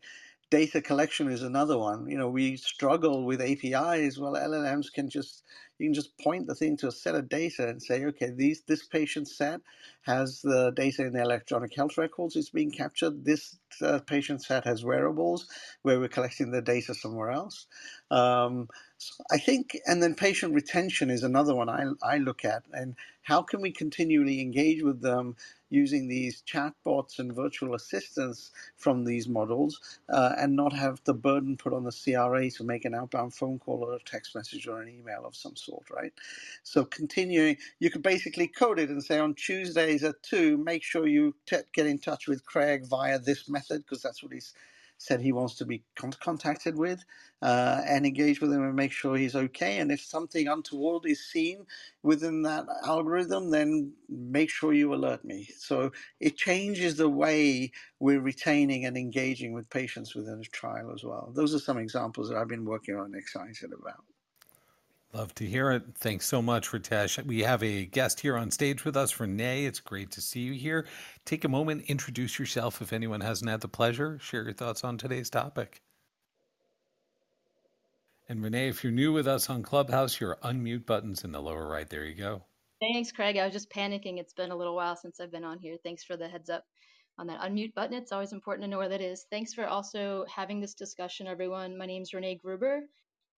[0.51, 2.09] data collection is another one.
[2.09, 4.19] You know, we struggle with APIs.
[4.19, 5.45] Well, LLMs can just
[5.79, 8.63] you can just point the thing to a set of data and say, okay, these
[8.69, 9.61] this patient set
[10.03, 12.37] has the data in the electronic health records.
[12.37, 13.25] It's being captured.
[13.25, 15.49] This uh, patient set has wearables
[15.83, 17.67] where we're collecting the data somewhere else.
[18.11, 18.69] Um,
[18.99, 22.97] so I think, and then patient retention is another one I, I look at, and
[23.23, 25.37] how can we continually engage with them
[25.75, 31.57] using these chatbots and virtual assistants from these models uh, and not have the burden
[31.59, 34.83] put on the CRA to make an outbound phone call or a text message or
[34.83, 36.15] an email of some sort, right?
[36.65, 41.09] So continuing, you could basically code it and say on Tuesdays at 2, make sure
[41.09, 41.37] you
[41.75, 44.55] get in touch with Craig via this method because that's what he's
[45.05, 47.05] said he wants to be con- contacted with
[47.43, 49.79] uh, and engage with him and make sure he's okay.
[49.79, 51.67] And if something untoward is seen
[52.03, 55.49] within that algorithm, then make sure you alert me.
[55.59, 61.05] So it changes the way we're retaining and engaging with patients within a trial as
[61.05, 61.33] well.
[61.35, 64.05] Those are some examples that I've been working on and excited about.
[65.15, 65.85] Love to hear it.
[65.95, 67.25] Thanks so much, Ritesh.
[67.25, 69.65] We have a guest here on stage with us, Renee.
[69.65, 70.87] It's great to see you here.
[71.25, 74.19] Take a moment, introduce yourself if anyone hasn't had the pleasure.
[74.21, 75.83] Share your thoughts on today's topic.
[78.29, 81.69] And Renee, if you're new with us on Clubhouse, your unmute button's in the lower
[81.69, 81.89] right.
[81.89, 82.43] There you go.
[82.81, 83.37] Thanks, Craig.
[83.37, 84.19] I was just panicking.
[84.19, 85.77] It's been a little while since I've been on here.
[85.85, 86.65] Thanks for the heads up
[87.19, 87.97] on that unmute button.
[87.97, 89.27] It's always important to know where that is.
[89.31, 91.79] Thanks for also having this discussion, everyone.
[91.79, 92.89] My name is Renee Gruber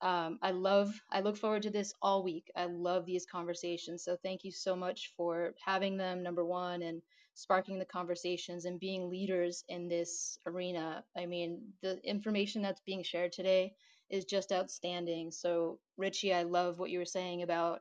[0.03, 2.51] um, I love, I look forward to this all week.
[2.57, 4.05] I love these conversations.
[4.05, 7.03] So thank you so much for having them, number one, and
[7.35, 11.05] sparking the conversations and being leaders in this arena.
[11.17, 13.75] I mean, the information that's being shared today
[14.11, 15.31] is just outstanding.
[15.31, 17.81] So, Richie, I love what you were saying about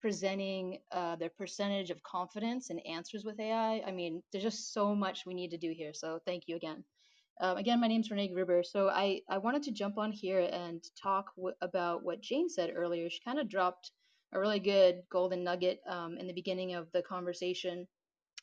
[0.00, 3.82] presenting uh, their percentage of confidence and answers with AI.
[3.86, 5.94] I mean, there's just so much we need to do here.
[5.94, 6.84] So, thank you again.
[7.40, 8.62] Um, again, my name is Renee Gruber.
[8.62, 12.72] So I, I wanted to jump on here and talk w- about what Jane said
[12.74, 13.10] earlier.
[13.10, 13.90] She kind of dropped
[14.32, 17.86] a really good golden nugget um, in the beginning of the conversation,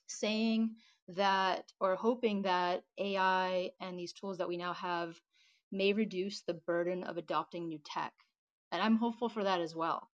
[0.08, 0.76] saying
[1.10, 5.16] that or hoping that AI and these tools that we now have
[5.72, 8.14] may reduce the burden of adopting new tech.
[8.72, 10.10] And I'm hopeful for that as well.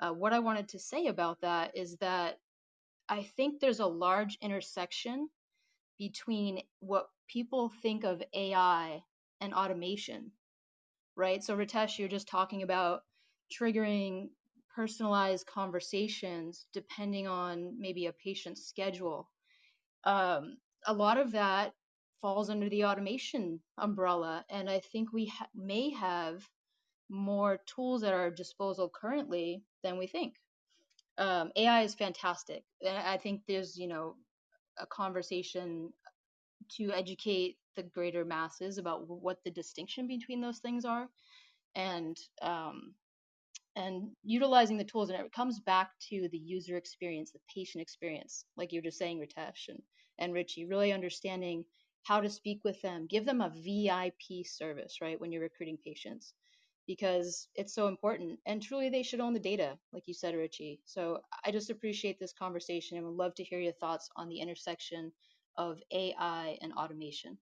[0.00, 2.38] Uh, what I wanted to say about that is that
[3.08, 5.28] I think there's a large intersection
[5.98, 9.04] between what people think of AI
[9.40, 10.32] and automation,
[11.16, 11.42] right?
[11.42, 13.02] So, Ritesh, you're just talking about
[13.52, 14.30] triggering
[14.74, 19.30] personalized conversations depending on maybe a patient's schedule.
[20.04, 21.74] Um, a lot of that
[22.20, 26.48] falls under the automation umbrella, and I think we ha- may have
[27.10, 30.36] more tools at our disposal currently than we think.
[31.18, 34.16] Um, AI is fantastic, and I think there's you know
[34.78, 35.92] a conversation
[36.76, 41.08] to educate the greater masses about what the distinction between those things are.
[41.74, 42.94] And um,
[43.76, 48.44] and utilizing the tools and it comes back to the user experience the patient experience
[48.56, 49.80] like you were just saying ritesh and,
[50.18, 51.64] and richie really understanding
[52.08, 53.06] how to speak with them.
[53.06, 56.32] Give them a vip service right when you're recruiting patients
[56.86, 60.80] because it's so important and truly they should own the data like you said richie.
[60.86, 64.40] So i just appreciate this conversation and would love to hear your thoughts on the
[64.40, 65.12] intersection
[65.58, 67.36] of AI and automation.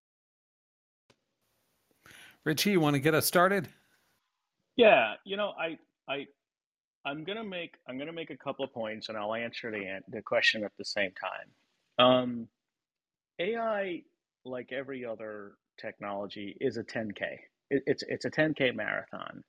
[2.45, 3.69] Richie, you want to get us started?
[4.77, 6.27] Yeah, you know, I I
[7.05, 10.23] I'm gonna make I'm gonna make a couple of points, and I'll answer the the
[10.23, 12.05] question at the same time.
[12.05, 12.49] Um,
[13.39, 14.03] AI,
[14.45, 17.21] like every other technology, is a 10k.
[17.71, 19.43] It, it's it's a 10k marathon,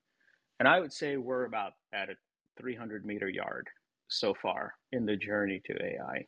[0.60, 2.16] and I would say we're about at a
[2.60, 3.68] 300 meter yard
[4.08, 6.26] so far in the journey to AI.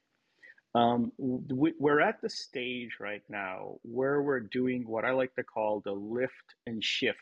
[0.75, 5.43] Um, we, we're at the stage right now where we're doing what I like to
[5.43, 6.33] call the lift
[6.67, 7.17] and shift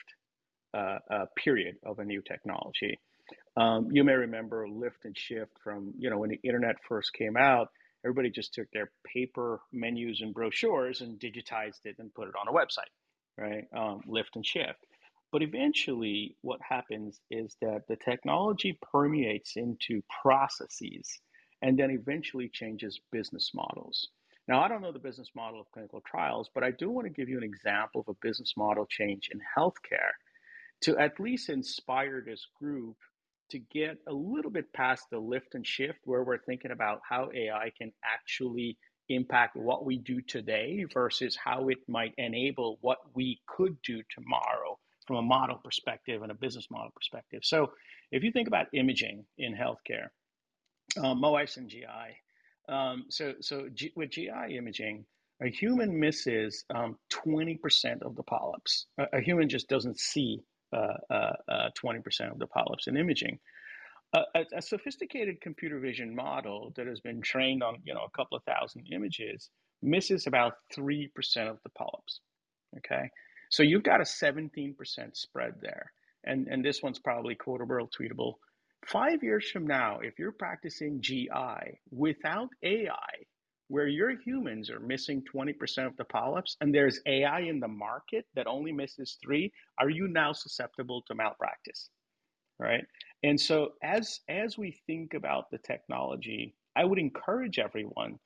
[0.74, 3.00] uh, uh, period of a new technology.
[3.56, 7.38] Um, you may remember lift and shift from, you know, when the internet first came
[7.38, 7.70] out,
[8.06, 12.48] everybody just took their paper menus and brochures and digitized it and put it on
[12.48, 12.92] a website,
[13.38, 13.66] right?
[13.76, 14.86] Um, lift and shift.
[15.32, 21.20] But eventually, what happens is that the technology permeates into processes
[21.62, 24.08] and then eventually changes business models.
[24.48, 27.14] Now, I don't know the business model of clinical trials, but I do want to
[27.14, 30.14] give you an example of a business model change in healthcare
[30.82, 32.96] to at least inspire this group
[33.50, 37.30] to get a little bit past the lift and shift where we're thinking about how
[37.34, 38.78] AI can actually
[39.10, 44.78] impact what we do today versus how it might enable what we could do tomorrow
[45.06, 47.40] from a model perspective and a business model perspective.
[47.44, 47.72] So,
[48.12, 50.08] if you think about imaging in healthcare,
[50.98, 51.86] um, MOIS and GI,
[52.70, 55.06] um, so so G, with GI imaging,
[55.42, 58.86] a human misses um, 20% of the polyps.
[58.98, 60.44] A, a, human just doesn't see
[60.74, 63.40] uh, uh, uh, 20% of the polyps in imaging.
[64.14, 68.18] A, a, a, sophisticated computer vision model that has been trained on you know a
[68.18, 69.50] couple of thousand images
[69.82, 71.10] misses about 3%
[71.50, 72.20] of the polyps.
[72.78, 73.10] Okay,
[73.50, 74.76] so you've got a 17%
[75.14, 75.92] spread there.
[76.24, 78.34] And, and this one's probably quotable, tweetable.
[78.86, 83.26] Five years from now, if you're practicing GI without AI,
[83.68, 88.26] where your humans are missing 20% of the polyps and there's AI in the market
[88.36, 91.90] that only misses three, are you now susceptible to malpractice?
[92.60, 92.86] Right.
[93.24, 98.20] And so as as we think about the technology, I would encourage everyone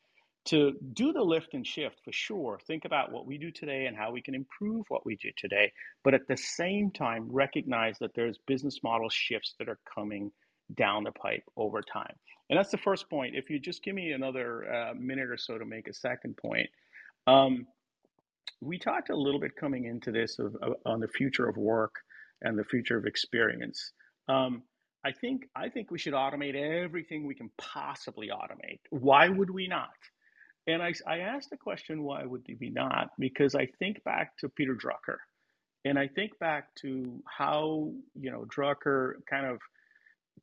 [0.45, 2.59] to do the lift and shift for sure.
[2.65, 5.71] Think about what we do today and how we can improve what we do today.
[6.03, 10.31] But at the same time, recognize that there's business model shifts that are coming
[10.75, 12.13] down the pipe over time.
[12.49, 13.35] And that's the first point.
[13.35, 16.69] If you just give me another uh, minute or so to make a second point,
[17.27, 17.65] um,
[18.59, 21.95] we talked a little bit coming into this of, of, on the future of work
[22.41, 23.91] and the future of experience.
[24.27, 24.63] Um,
[25.03, 28.79] I think I think we should automate everything we can possibly automate.
[28.89, 29.89] Why would we not?
[30.67, 33.09] And I, I asked the question, why would we not?
[33.17, 35.17] Because I think back to Peter Drucker,
[35.85, 39.59] and I think back to how you know Drucker kind of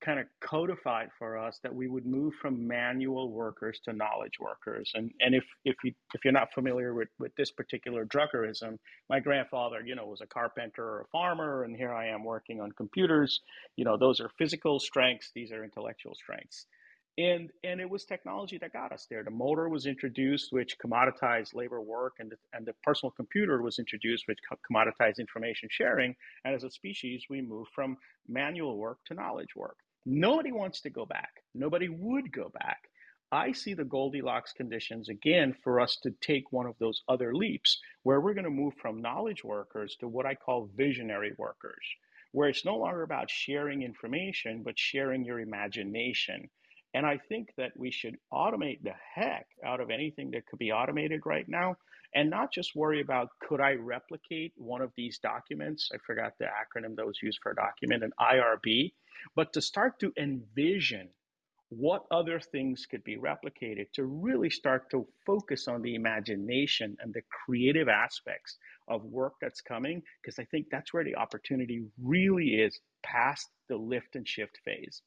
[0.01, 4.93] kind of codified for us that we would move from manual workers to knowledge workers.
[4.95, 8.79] And and if if you if you're not familiar with, with this particular Druckerism,
[9.11, 12.61] my grandfather, you know, was a carpenter or a farmer, and here I am working
[12.61, 13.41] on computers.
[13.77, 16.67] You know, those are physical strengths, these are intellectual strengths.
[17.19, 19.25] And and it was technology that got us there.
[19.25, 23.81] The motor was introduced, which commoditized labor work, and the, and the personal computer was
[23.81, 24.39] introduced, which
[24.71, 26.15] commoditized information sharing.
[26.45, 27.97] And as a species, we moved from
[28.29, 29.79] manual work to knowledge work.
[30.07, 31.43] Nobody wants to go back.
[31.57, 32.89] Nobody would go back.
[33.33, 37.79] I see the Goldilocks conditions again for us to take one of those other leaps
[38.05, 41.85] where we're going to move from knowledge workers to what I call visionary workers,
[42.33, 46.49] where it's no longer about sharing information, but sharing your imagination.
[46.95, 50.73] And I think that we should automate the heck out of anything that could be
[50.73, 51.77] automated right now
[52.15, 55.91] and not just worry about could I replicate one of these documents?
[55.93, 58.93] I forgot the acronym that was used for a document, an IRB,
[59.37, 61.11] but to start to envision
[61.71, 67.13] what other things could be replicated to really start to focus on the imagination and
[67.13, 68.57] the creative aspects
[68.89, 73.77] of work that's coming because i think that's where the opportunity really is past the
[73.77, 75.03] lift and shift phase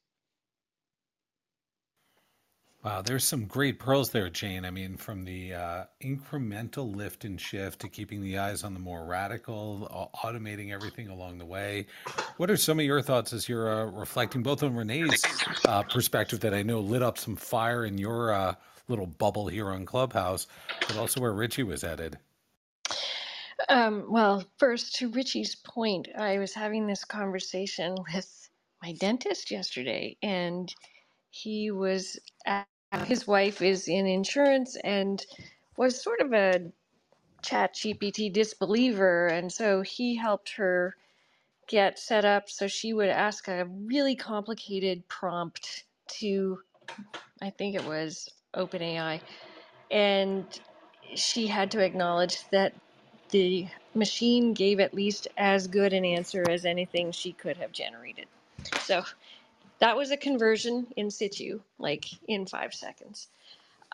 [2.84, 4.64] Wow, there's some great pearls there, Jane.
[4.64, 8.80] I mean, from the uh, incremental lift and shift to keeping the eyes on the
[8.80, 11.86] more radical, automating everything along the way.
[12.38, 15.22] What are some of your thoughts as you're uh, reflecting both on Renee's
[15.66, 18.54] uh, perspective that I know lit up some fire in your uh,
[18.88, 20.48] little bubble here on Clubhouse,
[20.88, 22.18] but also where Richie was headed?
[23.68, 28.50] Um, well, first, to Richie's point, I was having this conversation with
[28.82, 30.74] my dentist yesterday, and
[31.30, 32.18] he was
[32.92, 35.24] Uh, his wife is in insurance and
[35.76, 36.60] was sort of a
[37.42, 39.28] chat GPT disbeliever.
[39.28, 40.94] And so he helped her
[41.68, 46.58] get set up so she would ask a really complicated prompt to,
[47.40, 49.20] I think it was OpenAI.
[49.90, 50.46] And
[51.14, 52.74] she had to acknowledge that
[53.30, 58.26] the machine gave at least as good an answer as anything she could have generated.
[58.80, 59.02] So
[59.82, 63.26] that was a conversion in situ, like in five seconds.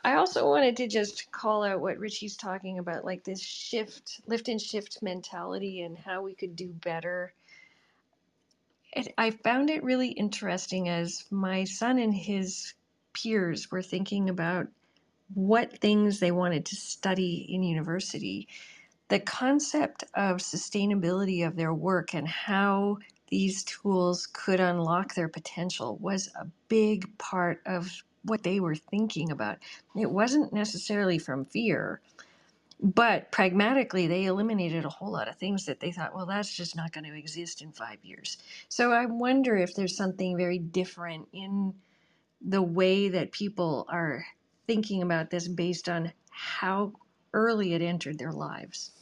[0.04, 4.48] I also wanted to just call out what Richie's talking about, like this shift, lift
[4.48, 7.32] and shift mentality, and how we could do better.
[8.92, 12.74] It, I found it really interesting as my son and his
[13.14, 14.68] peers were thinking about
[15.32, 18.46] what things they wanted to study in university.
[19.08, 22.98] The concept of sustainability of their work and how
[23.30, 29.30] these tools could unlock their potential was a big part of what they were thinking
[29.30, 29.58] about.
[29.96, 32.00] It wasn't necessarily from fear,
[32.80, 36.76] but pragmatically, they eliminated a whole lot of things that they thought, well, that's just
[36.76, 38.38] not going to exist in five years.
[38.68, 41.74] So I wonder if there's something very different in
[42.42, 44.26] the way that people are
[44.66, 46.94] thinking about this based on how
[47.34, 48.92] early it entered their lives.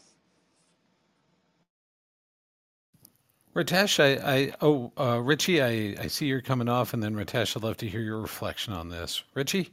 [3.56, 7.56] Ritesh, I, I oh, uh, Richie, I, I see you're coming off, and then Ritesh,
[7.56, 9.22] I'd love to hear your reflection on this.
[9.32, 9.72] Richie?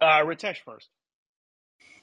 [0.00, 0.88] Uh, Ritesh first.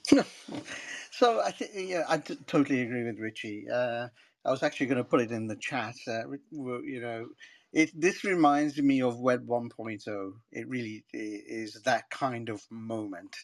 [1.11, 3.65] so I think yeah, I t- totally agree with Richie.
[3.67, 4.09] Uh,
[4.45, 5.95] I was actually going to put it in the chat.
[6.07, 7.29] Uh, you know,
[7.73, 10.33] it this reminds me of Web 1.0.
[10.51, 13.35] It really is that kind of moment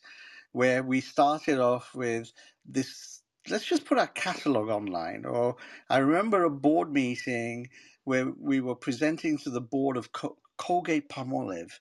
[0.51, 2.31] where we started off with
[2.67, 3.20] this.
[3.49, 5.25] Let's just put our catalog online.
[5.25, 5.57] Or
[5.89, 7.69] I remember a board meeting
[8.05, 11.79] where we were presenting to the board of Col- Colgate Palmolive,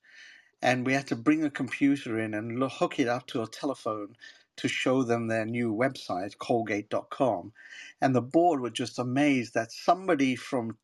[0.62, 3.48] and we had to bring a computer in and look, hook it up to a
[3.48, 4.16] telephone
[4.56, 7.52] to show them their new website, colgate.com.
[8.00, 10.78] And the board were just amazed that somebody from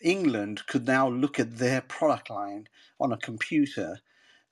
[0.00, 2.68] England could now look at their product line
[3.00, 3.98] on a computer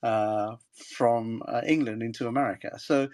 [0.02, 0.56] uh,
[0.96, 2.78] from uh, England into America.
[2.80, 3.10] So,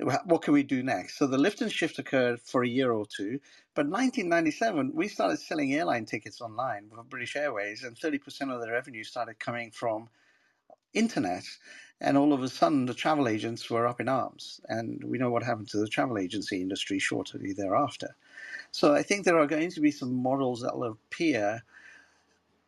[0.00, 1.18] what can we do next?
[1.18, 3.40] So, the lift and shift occurred for a year or two.
[3.74, 8.70] But 1997, we started selling airline tickets online for British Airways, and 30% of the
[8.70, 10.08] revenue started coming from
[10.94, 11.44] internet.
[12.00, 14.60] And all of a sudden, the travel agents were up in arms.
[14.68, 18.16] And we know what happened to the travel agency industry shortly thereafter.
[18.72, 21.62] So I think there are going to be some models that will appear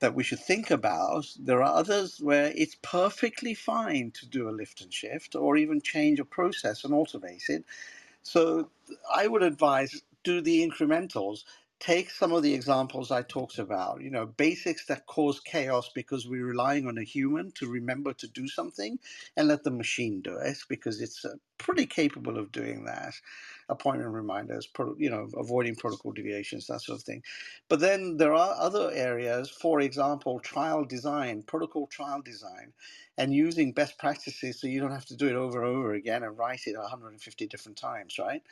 [0.05, 1.27] that we should think about.
[1.41, 5.83] There are others where it's perfectly fine to do a lift and shift or even
[5.83, 7.65] change a process and automate it.
[8.23, 8.71] So
[9.15, 11.45] I would advise do the incrementals
[11.81, 16.29] take some of the examples I talked about, you know, basics that cause chaos because
[16.29, 18.99] we're relying on a human to remember to do something
[19.37, 23.15] and let the machine do it because it's uh, pretty capable of doing that.
[23.69, 27.23] Appointment reminders, you know, avoiding protocol deviations, that sort of thing.
[27.69, 32.75] But then there are other areas, for example, trial design, protocol trial design,
[33.19, 36.23] and using best practices so you don't have to do it over and over again
[36.25, 38.43] and write it 150 different times, right?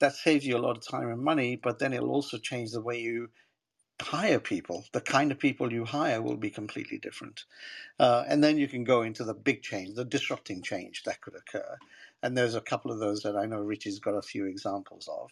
[0.00, 2.82] that saves you a lot of time and money, but then it'll also change the
[2.82, 3.30] way you
[4.02, 4.84] hire people.
[4.92, 7.44] The kind of people you hire will be completely different.
[7.98, 11.36] Uh, and then you can go into the big change, the disrupting change that could
[11.36, 11.78] occur.
[12.24, 15.30] And there's a couple of those that I know Richie's got a few examples of.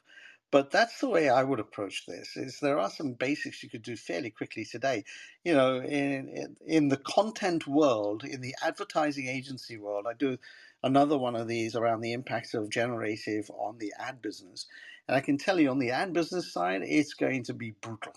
[0.51, 2.37] But that's the way I would approach this.
[2.37, 5.05] Is there are some basics you could do fairly quickly today.
[5.43, 10.37] You know, in in, the content world, in the advertising agency world, I do
[10.83, 14.67] another one of these around the impact of generative on the ad business.
[15.09, 18.13] And I can tell you on the ad business side, it's going to be brutal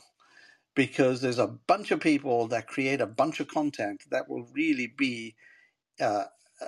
[0.76, 4.88] because there's a bunch of people that create a bunch of content that will really
[4.88, 5.36] be
[6.02, 6.26] uh,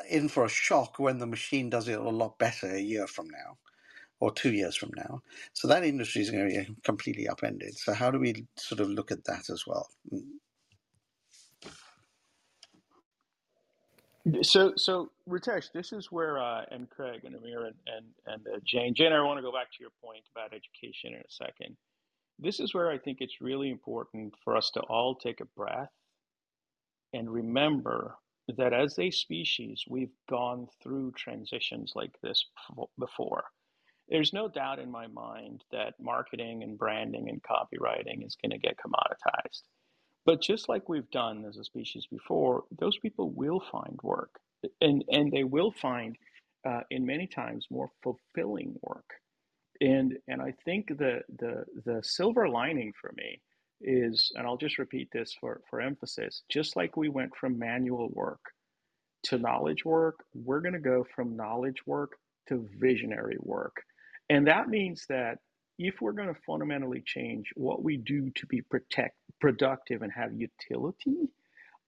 [0.09, 3.27] in for a shock when the machine does it a lot better a year from
[3.29, 3.57] now
[4.19, 5.21] or two years from now.
[5.53, 7.77] So that industry is going to be completely upended.
[7.77, 9.87] So how do we sort of look at that as well?
[10.11, 10.23] Mm.
[14.41, 18.59] So, so Ritesh, this is where, uh, and Craig and Amir and and, and uh,
[18.65, 21.77] Jane, Jane, I want to go back to your point about education in a second.
[22.37, 25.91] This is where I think it's really important for us to all take a breath
[27.13, 28.17] and remember
[28.57, 32.45] that as a species, we've gone through transitions like this
[32.97, 33.45] before.
[34.09, 38.57] There's no doubt in my mind that marketing and branding and copywriting is going to
[38.57, 39.63] get commoditized.
[40.25, 44.39] But just like we've done as a species before, those people will find work,
[44.81, 46.17] and and they will find,
[46.67, 49.09] uh, in many times, more fulfilling work.
[49.81, 53.41] And and I think the the the silver lining for me
[53.81, 58.09] is, and I'll just repeat this for for emphasis, just like we went from manual
[58.13, 58.41] work
[59.23, 62.13] to knowledge work, we're going to go from knowledge work
[62.49, 63.75] to visionary work,
[64.29, 65.39] and that means that
[65.79, 70.31] if we're going to fundamentally change what we do to be protect, productive and have
[70.33, 71.29] utility,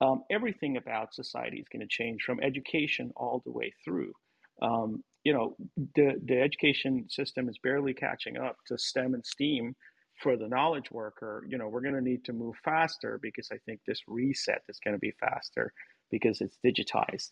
[0.01, 4.13] um, everything about society is going to change from education all the way through.
[4.61, 5.55] Um, you know,
[5.95, 9.75] the, the education system is barely catching up to STEM and STEAM
[10.19, 11.45] for the knowledge worker.
[11.47, 14.79] You know, we're going to need to move faster because I think this reset is
[14.83, 15.73] going to be faster
[16.11, 17.31] because it's digitized.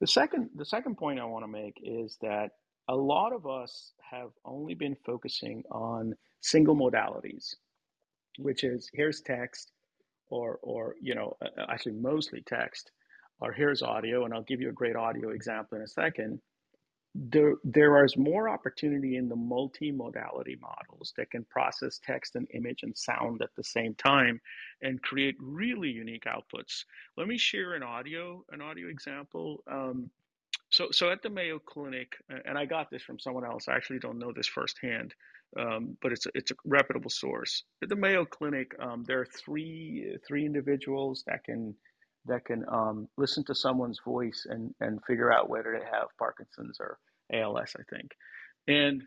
[0.00, 2.50] The second, the second point I want to make is that
[2.88, 7.54] a lot of us have only been focusing on single modalities,
[8.38, 9.72] which is here's text,
[10.28, 12.90] or or you know uh, uh, actually mostly text,
[13.40, 16.40] or here's audio, and I'll give you a great audio example in a second.
[17.14, 22.82] There, there is more opportunity in the multimodality models that can process text and image
[22.82, 24.40] and sound at the same time
[24.82, 26.84] and create really unique outputs.
[27.16, 29.62] Let me share an audio, an audio example.
[29.70, 30.10] Um,
[30.70, 33.68] so, so at the Mayo Clinic, and I got this from someone else.
[33.68, 35.14] I actually don't know this firsthand,
[35.56, 37.62] um, but it's a, it's a reputable source.
[37.80, 41.76] At the Mayo Clinic, um, there are three three individuals that can
[42.26, 46.78] that can um, listen to someone's voice and and figure out whether they have Parkinson's
[46.80, 46.98] or
[47.32, 47.74] ALS.
[47.78, 48.12] I think,
[48.68, 49.02] and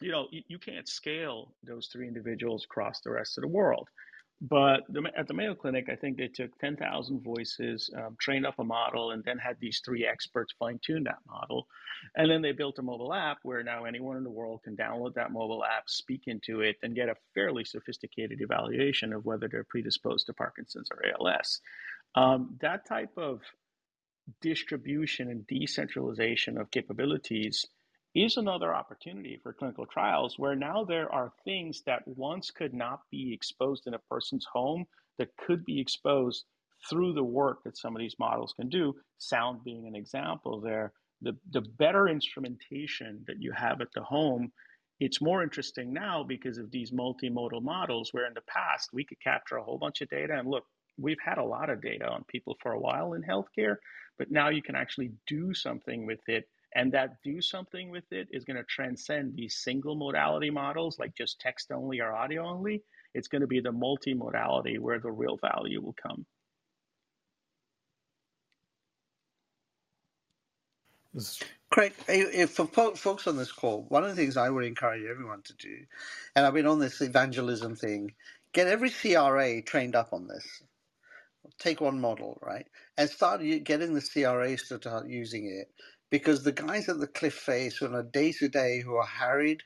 [0.00, 3.88] you know you, you can't scale those three individuals across the rest of the world.
[4.42, 8.58] But the, at the Mayo Clinic, I think they took 10,000 voices, um, trained up
[8.58, 11.66] a model, and then had these three experts fine tune that model.
[12.16, 15.12] And then they built a mobile app where now anyone in the world can download
[15.14, 19.64] that mobile app, speak into it, and get a fairly sophisticated evaluation of whether they're
[19.64, 21.60] predisposed to Parkinson's or ALS.
[22.14, 23.40] Um, that type of
[24.40, 27.66] distribution and decentralization of capabilities
[28.14, 33.00] is another opportunity for clinical trials where now there are things that once could not
[33.10, 34.84] be exposed in a person's home
[35.18, 36.44] that could be exposed
[36.88, 40.92] through the work that some of these models can do, sound being an example there.
[41.22, 44.50] The, the better instrumentation that you have at the home,
[44.98, 49.20] it's more interesting now because of these multimodal models, where in the past we could
[49.20, 50.38] capture a whole bunch of data.
[50.38, 50.64] And look,
[51.00, 53.76] we've had a lot of data on people for a while in healthcare,
[54.18, 58.28] but now you can actually do something with it and that do something with it
[58.30, 62.82] is going to transcend these single modality models like just text only or audio only.
[63.14, 66.26] It's going to be the multimodality where the real value will come.
[71.70, 71.92] Craig,
[72.48, 75.76] for folks on this call, one of the things I would encourage everyone to do,
[76.36, 78.14] and I've been on this evangelism thing,
[78.52, 80.62] get every CRA trained up on this.
[81.58, 82.66] Take one model, right,
[82.98, 85.72] and start getting the CRAs to start using it
[86.10, 89.64] because the guys at the cliff face on a day to day who are harried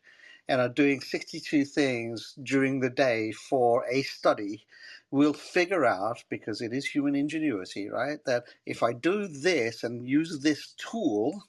[0.48, 4.66] and are doing 62 things during the day for a study
[5.10, 10.08] will figure out because it is human ingenuity right that if i do this and
[10.08, 11.44] use this tool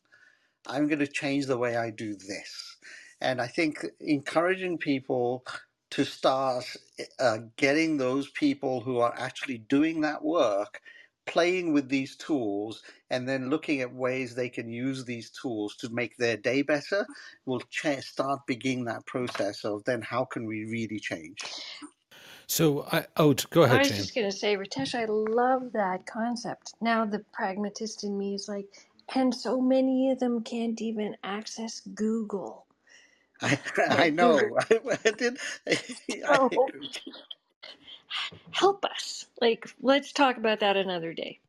[0.68, 2.78] i'm going to change the way i do this.
[3.22, 5.46] And i think encouraging people
[5.96, 6.66] to start
[7.20, 10.82] uh, getting those people who are actually doing that work
[11.26, 15.88] playing with these tools and then looking at ways they can use these tools to
[15.90, 17.08] make their day better
[17.46, 21.40] will ch- start beginning that process of then how can we really change
[22.46, 23.98] so I, oh go ahead I was Jane.
[23.98, 26.74] just going to say, Ritesh, I love that concept.
[26.82, 28.68] Now the pragmatist in me is like,
[29.16, 32.65] and so many of them can't even access Google.
[33.42, 34.40] I, I know.
[34.70, 36.50] I, did, I, so,
[38.52, 39.26] help us.
[39.42, 41.40] Like, let's talk about that another day.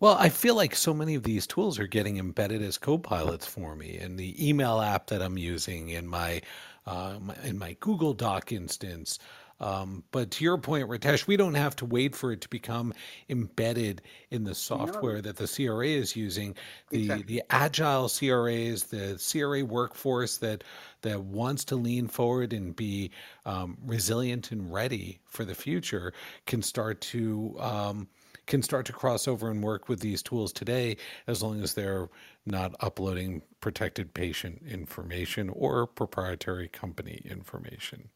[0.00, 3.76] Well, I feel like so many of these tools are getting embedded as co-pilots for
[3.76, 6.42] me in the email app that I'm using in my,
[6.86, 9.20] uh, my in my Google Doc instance.
[9.62, 12.92] Um, but to your point, Ritesh, we don't have to wait for it to become
[13.28, 15.20] embedded in the software no.
[15.20, 16.56] that the CRA is using.
[16.90, 17.36] The exactly.
[17.36, 20.64] the agile CRAs, the CRA workforce that
[21.02, 23.12] that wants to lean forward and be
[23.46, 26.12] um, resilient and ready for the future
[26.46, 28.08] can start to um,
[28.46, 30.96] can start to cross over and work with these tools today
[31.28, 32.08] as long as they're
[32.44, 38.08] not uploading protected patient information or proprietary company information.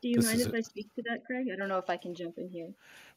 [0.00, 1.48] Do you this mind if I speak to that, Craig?
[1.52, 2.70] I don't know if I can jump in here.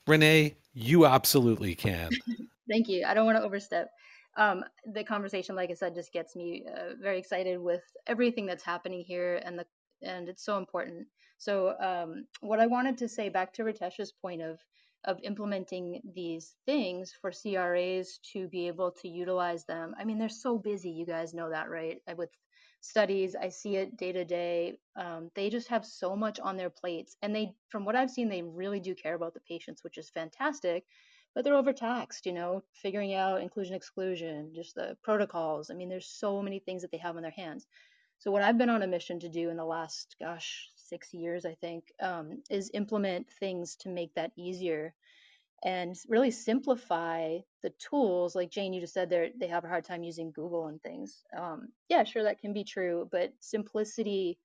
[0.07, 2.09] Renee, you absolutely can.
[2.69, 3.05] Thank you.
[3.05, 3.91] I don't want to overstep.
[4.37, 4.63] Um,
[4.93, 9.03] the conversation, like I said, just gets me uh, very excited with everything that's happening
[9.05, 9.65] here, and the
[10.03, 11.05] and it's so important.
[11.37, 14.59] So um, what I wanted to say back to Ritesh's point of
[15.05, 19.95] of implementing these things for CRAs to be able to utilize them.
[19.99, 20.91] I mean, they're so busy.
[20.91, 21.99] You guys know that, right?
[22.15, 22.29] With
[22.81, 24.79] studies, I see it day to day.
[24.95, 28.29] Um, they just have so much on their plates, and they, from what I've seen,
[28.29, 30.85] they really do care about the patients, which is fantastic.
[31.33, 35.69] But they're overtaxed, you know, figuring out inclusion exclusion, just the protocols.
[35.69, 37.65] I mean, there's so many things that they have on their hands.
[38.17, 41.45] So what I've been on a mission to do in the last, gosh, six years,
[41.45, 44.93] I think, um, is implement things to make that easier
[45.63, 48.35] and really simplify the tools.
[48.35, 51.23] Like Jane, you just said they they have a hard time using Google and things.
[51.37, 54.39] Um, yeah, sure, that can be true, but simplicity.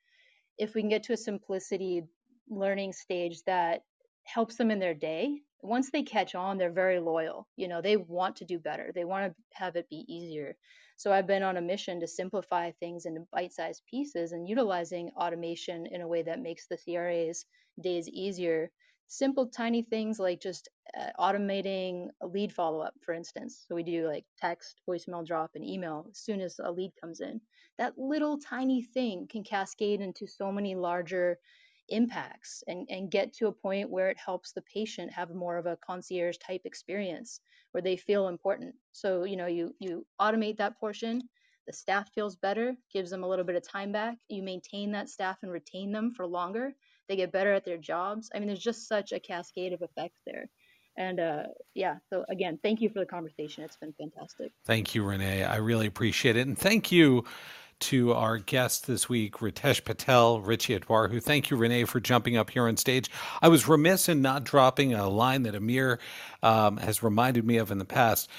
[0.58, 2.04] If we can get to a simplicity
[2.48, 3.82] learning stage that
[4.24, 7.48] helps them in their day, once they catch on, they're very loyal.
[7.56, 8.92] You know, they want to do better.
[8.94, 10.56] They want to have it be easier.
[10.96, 15.10] So I've been on a mission to simplify things into bite sized pieces and utilizing
[15.16, 17.44] automation in a way that makes the CRA's
[17.82, 18.70] days easier.
[19.08, 23.64] Simple, tiny things like just uh, automating a lead follow up, for instance.
[23.66, 27.20] So we do like text, voicemail drop, and email as soon as a lead comes
[27.20, 27.40] in.
[27.78, 31.38] That little tiny thing can cascade into so many larger
[31.88, 35.66] impacts and, and get to a point where it helps the patient have more of
[35.66, 37.40] a concierge type experience
[37.72, 38.74] where they feel important.
[38.92, 41.28] So, you know, you you automate that portion,
[41.66, 44.18] the staff feels better, gives them a little bit of time back.
[44.28, 46.74] You maintain that staff and retain them for longer.
[47.08, 48.30] They get better at their jobs.
[48.34, 50.48] I mean, there's just such a cascade of effects there.
[50.98, 51.42] And uh,
[51.74, 53.64] yeah, so again, thank you for the conversation.
[53.64, 54.52] It's been fantastic.
[54.64, 55.44] Thank you, Renee.
[55.44, 56.46] I really appreciate it.
[56.46, 57.24] And thank you
[57.78, 60.80] to our guest this week, Ritesh Patel, Richie.
[60.88, 63.10] Who thank you, Renee, for jumping up here on stage.
[63.42, 65.98] I was remiss in not dropping a line that Amir
[66.42, 68.30] um, has reminded me of in the past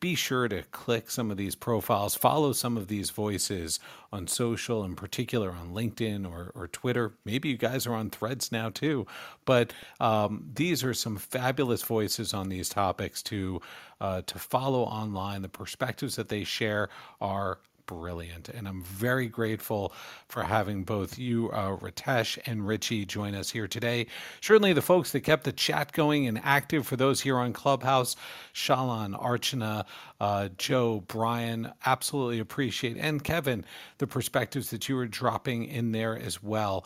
[0.00, 3.80] be sure to click some of these profiles, follow some of these voices
[4.12, 7.12] on social, in particular on LinkedIn or, or Twitter.
[7.24, 9.06] Maybe you guys are on threads now too.
[9.44, 13.60] But um, these are some fabulous voices on these topics to
[14.00, 15.40] uh, to follow online.
[15.40, 16.90] The perspectives that they share
[17.20, 18.48] are brilliant.
[18.48, 19.92] And I'm very grateful
[20.28, 24.06] for having both you, uh, Ritesh, and Richie join us here today.
[24.40, 28.16] Certainly, the folks that kept the chat going and active for those here on Clubhouse,
[28.54, 29.84] Shalon, Archana,
[30.20, 33.64] uh, Joe, Brian, absolutely appreciate, and Kevin,
[33.98, 36.84] the perspectives that you were dropping in there as well.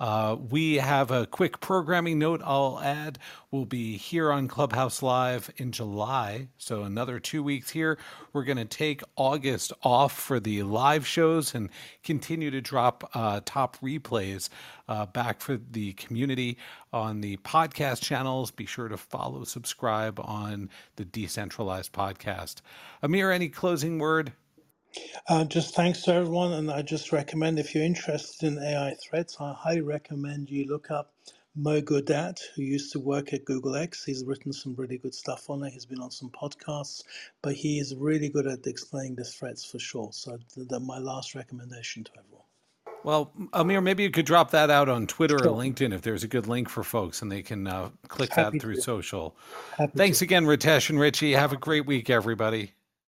[0.00, 3.20] Uh, we have a quick programming note I'll add.
[3.52, 7.98] We'll be here on Clubhouse Live in July, so another two weeks here.
[8.32, 11.70] We're going to take August off for the live shows and
[12.02, 14.48] continue to drop uh, top replays
[14.88, 16.58] uh, back for the community
[16.92, 18.50] on the podcast channels.
[18.50, 22.62] Be sure to follow, subscribe on the Decentralized Podcast.
[23.02, 24.32] Amir, any closing word?
[25.28, 29.38] Uh, just thanks to everyone, and I just recommend if you're interested in AI threats,
[29.40, 31.12] I highly recommend you look up
[31.54, 34.04] Mo Gaudat, who used to work at Google X.
[34.04, 35.72] He's written some really good stuff on it.
[35.72, 37.02] He's been on some podcasts,
[37.42, 40.10] but he is really good at explaining the threats for sure.
[40.12, 42.41] So that's my last recommendation to everyone.
[43.04, 45.48] Well, Amir, maybe you could drop that out on Twitter Sure.
[45.50, 48.58] or LinkedIn if there's a good link for folks and they can uh, click Happy
[48.58, 48.82] that through to.
[48.82, 49.36] social.
[49.76, 50.24] Happy Thanks to.
[50.24, 51.32] again, Ritesh and Richie.
[51.32, 52.72] Have a great week, everybody.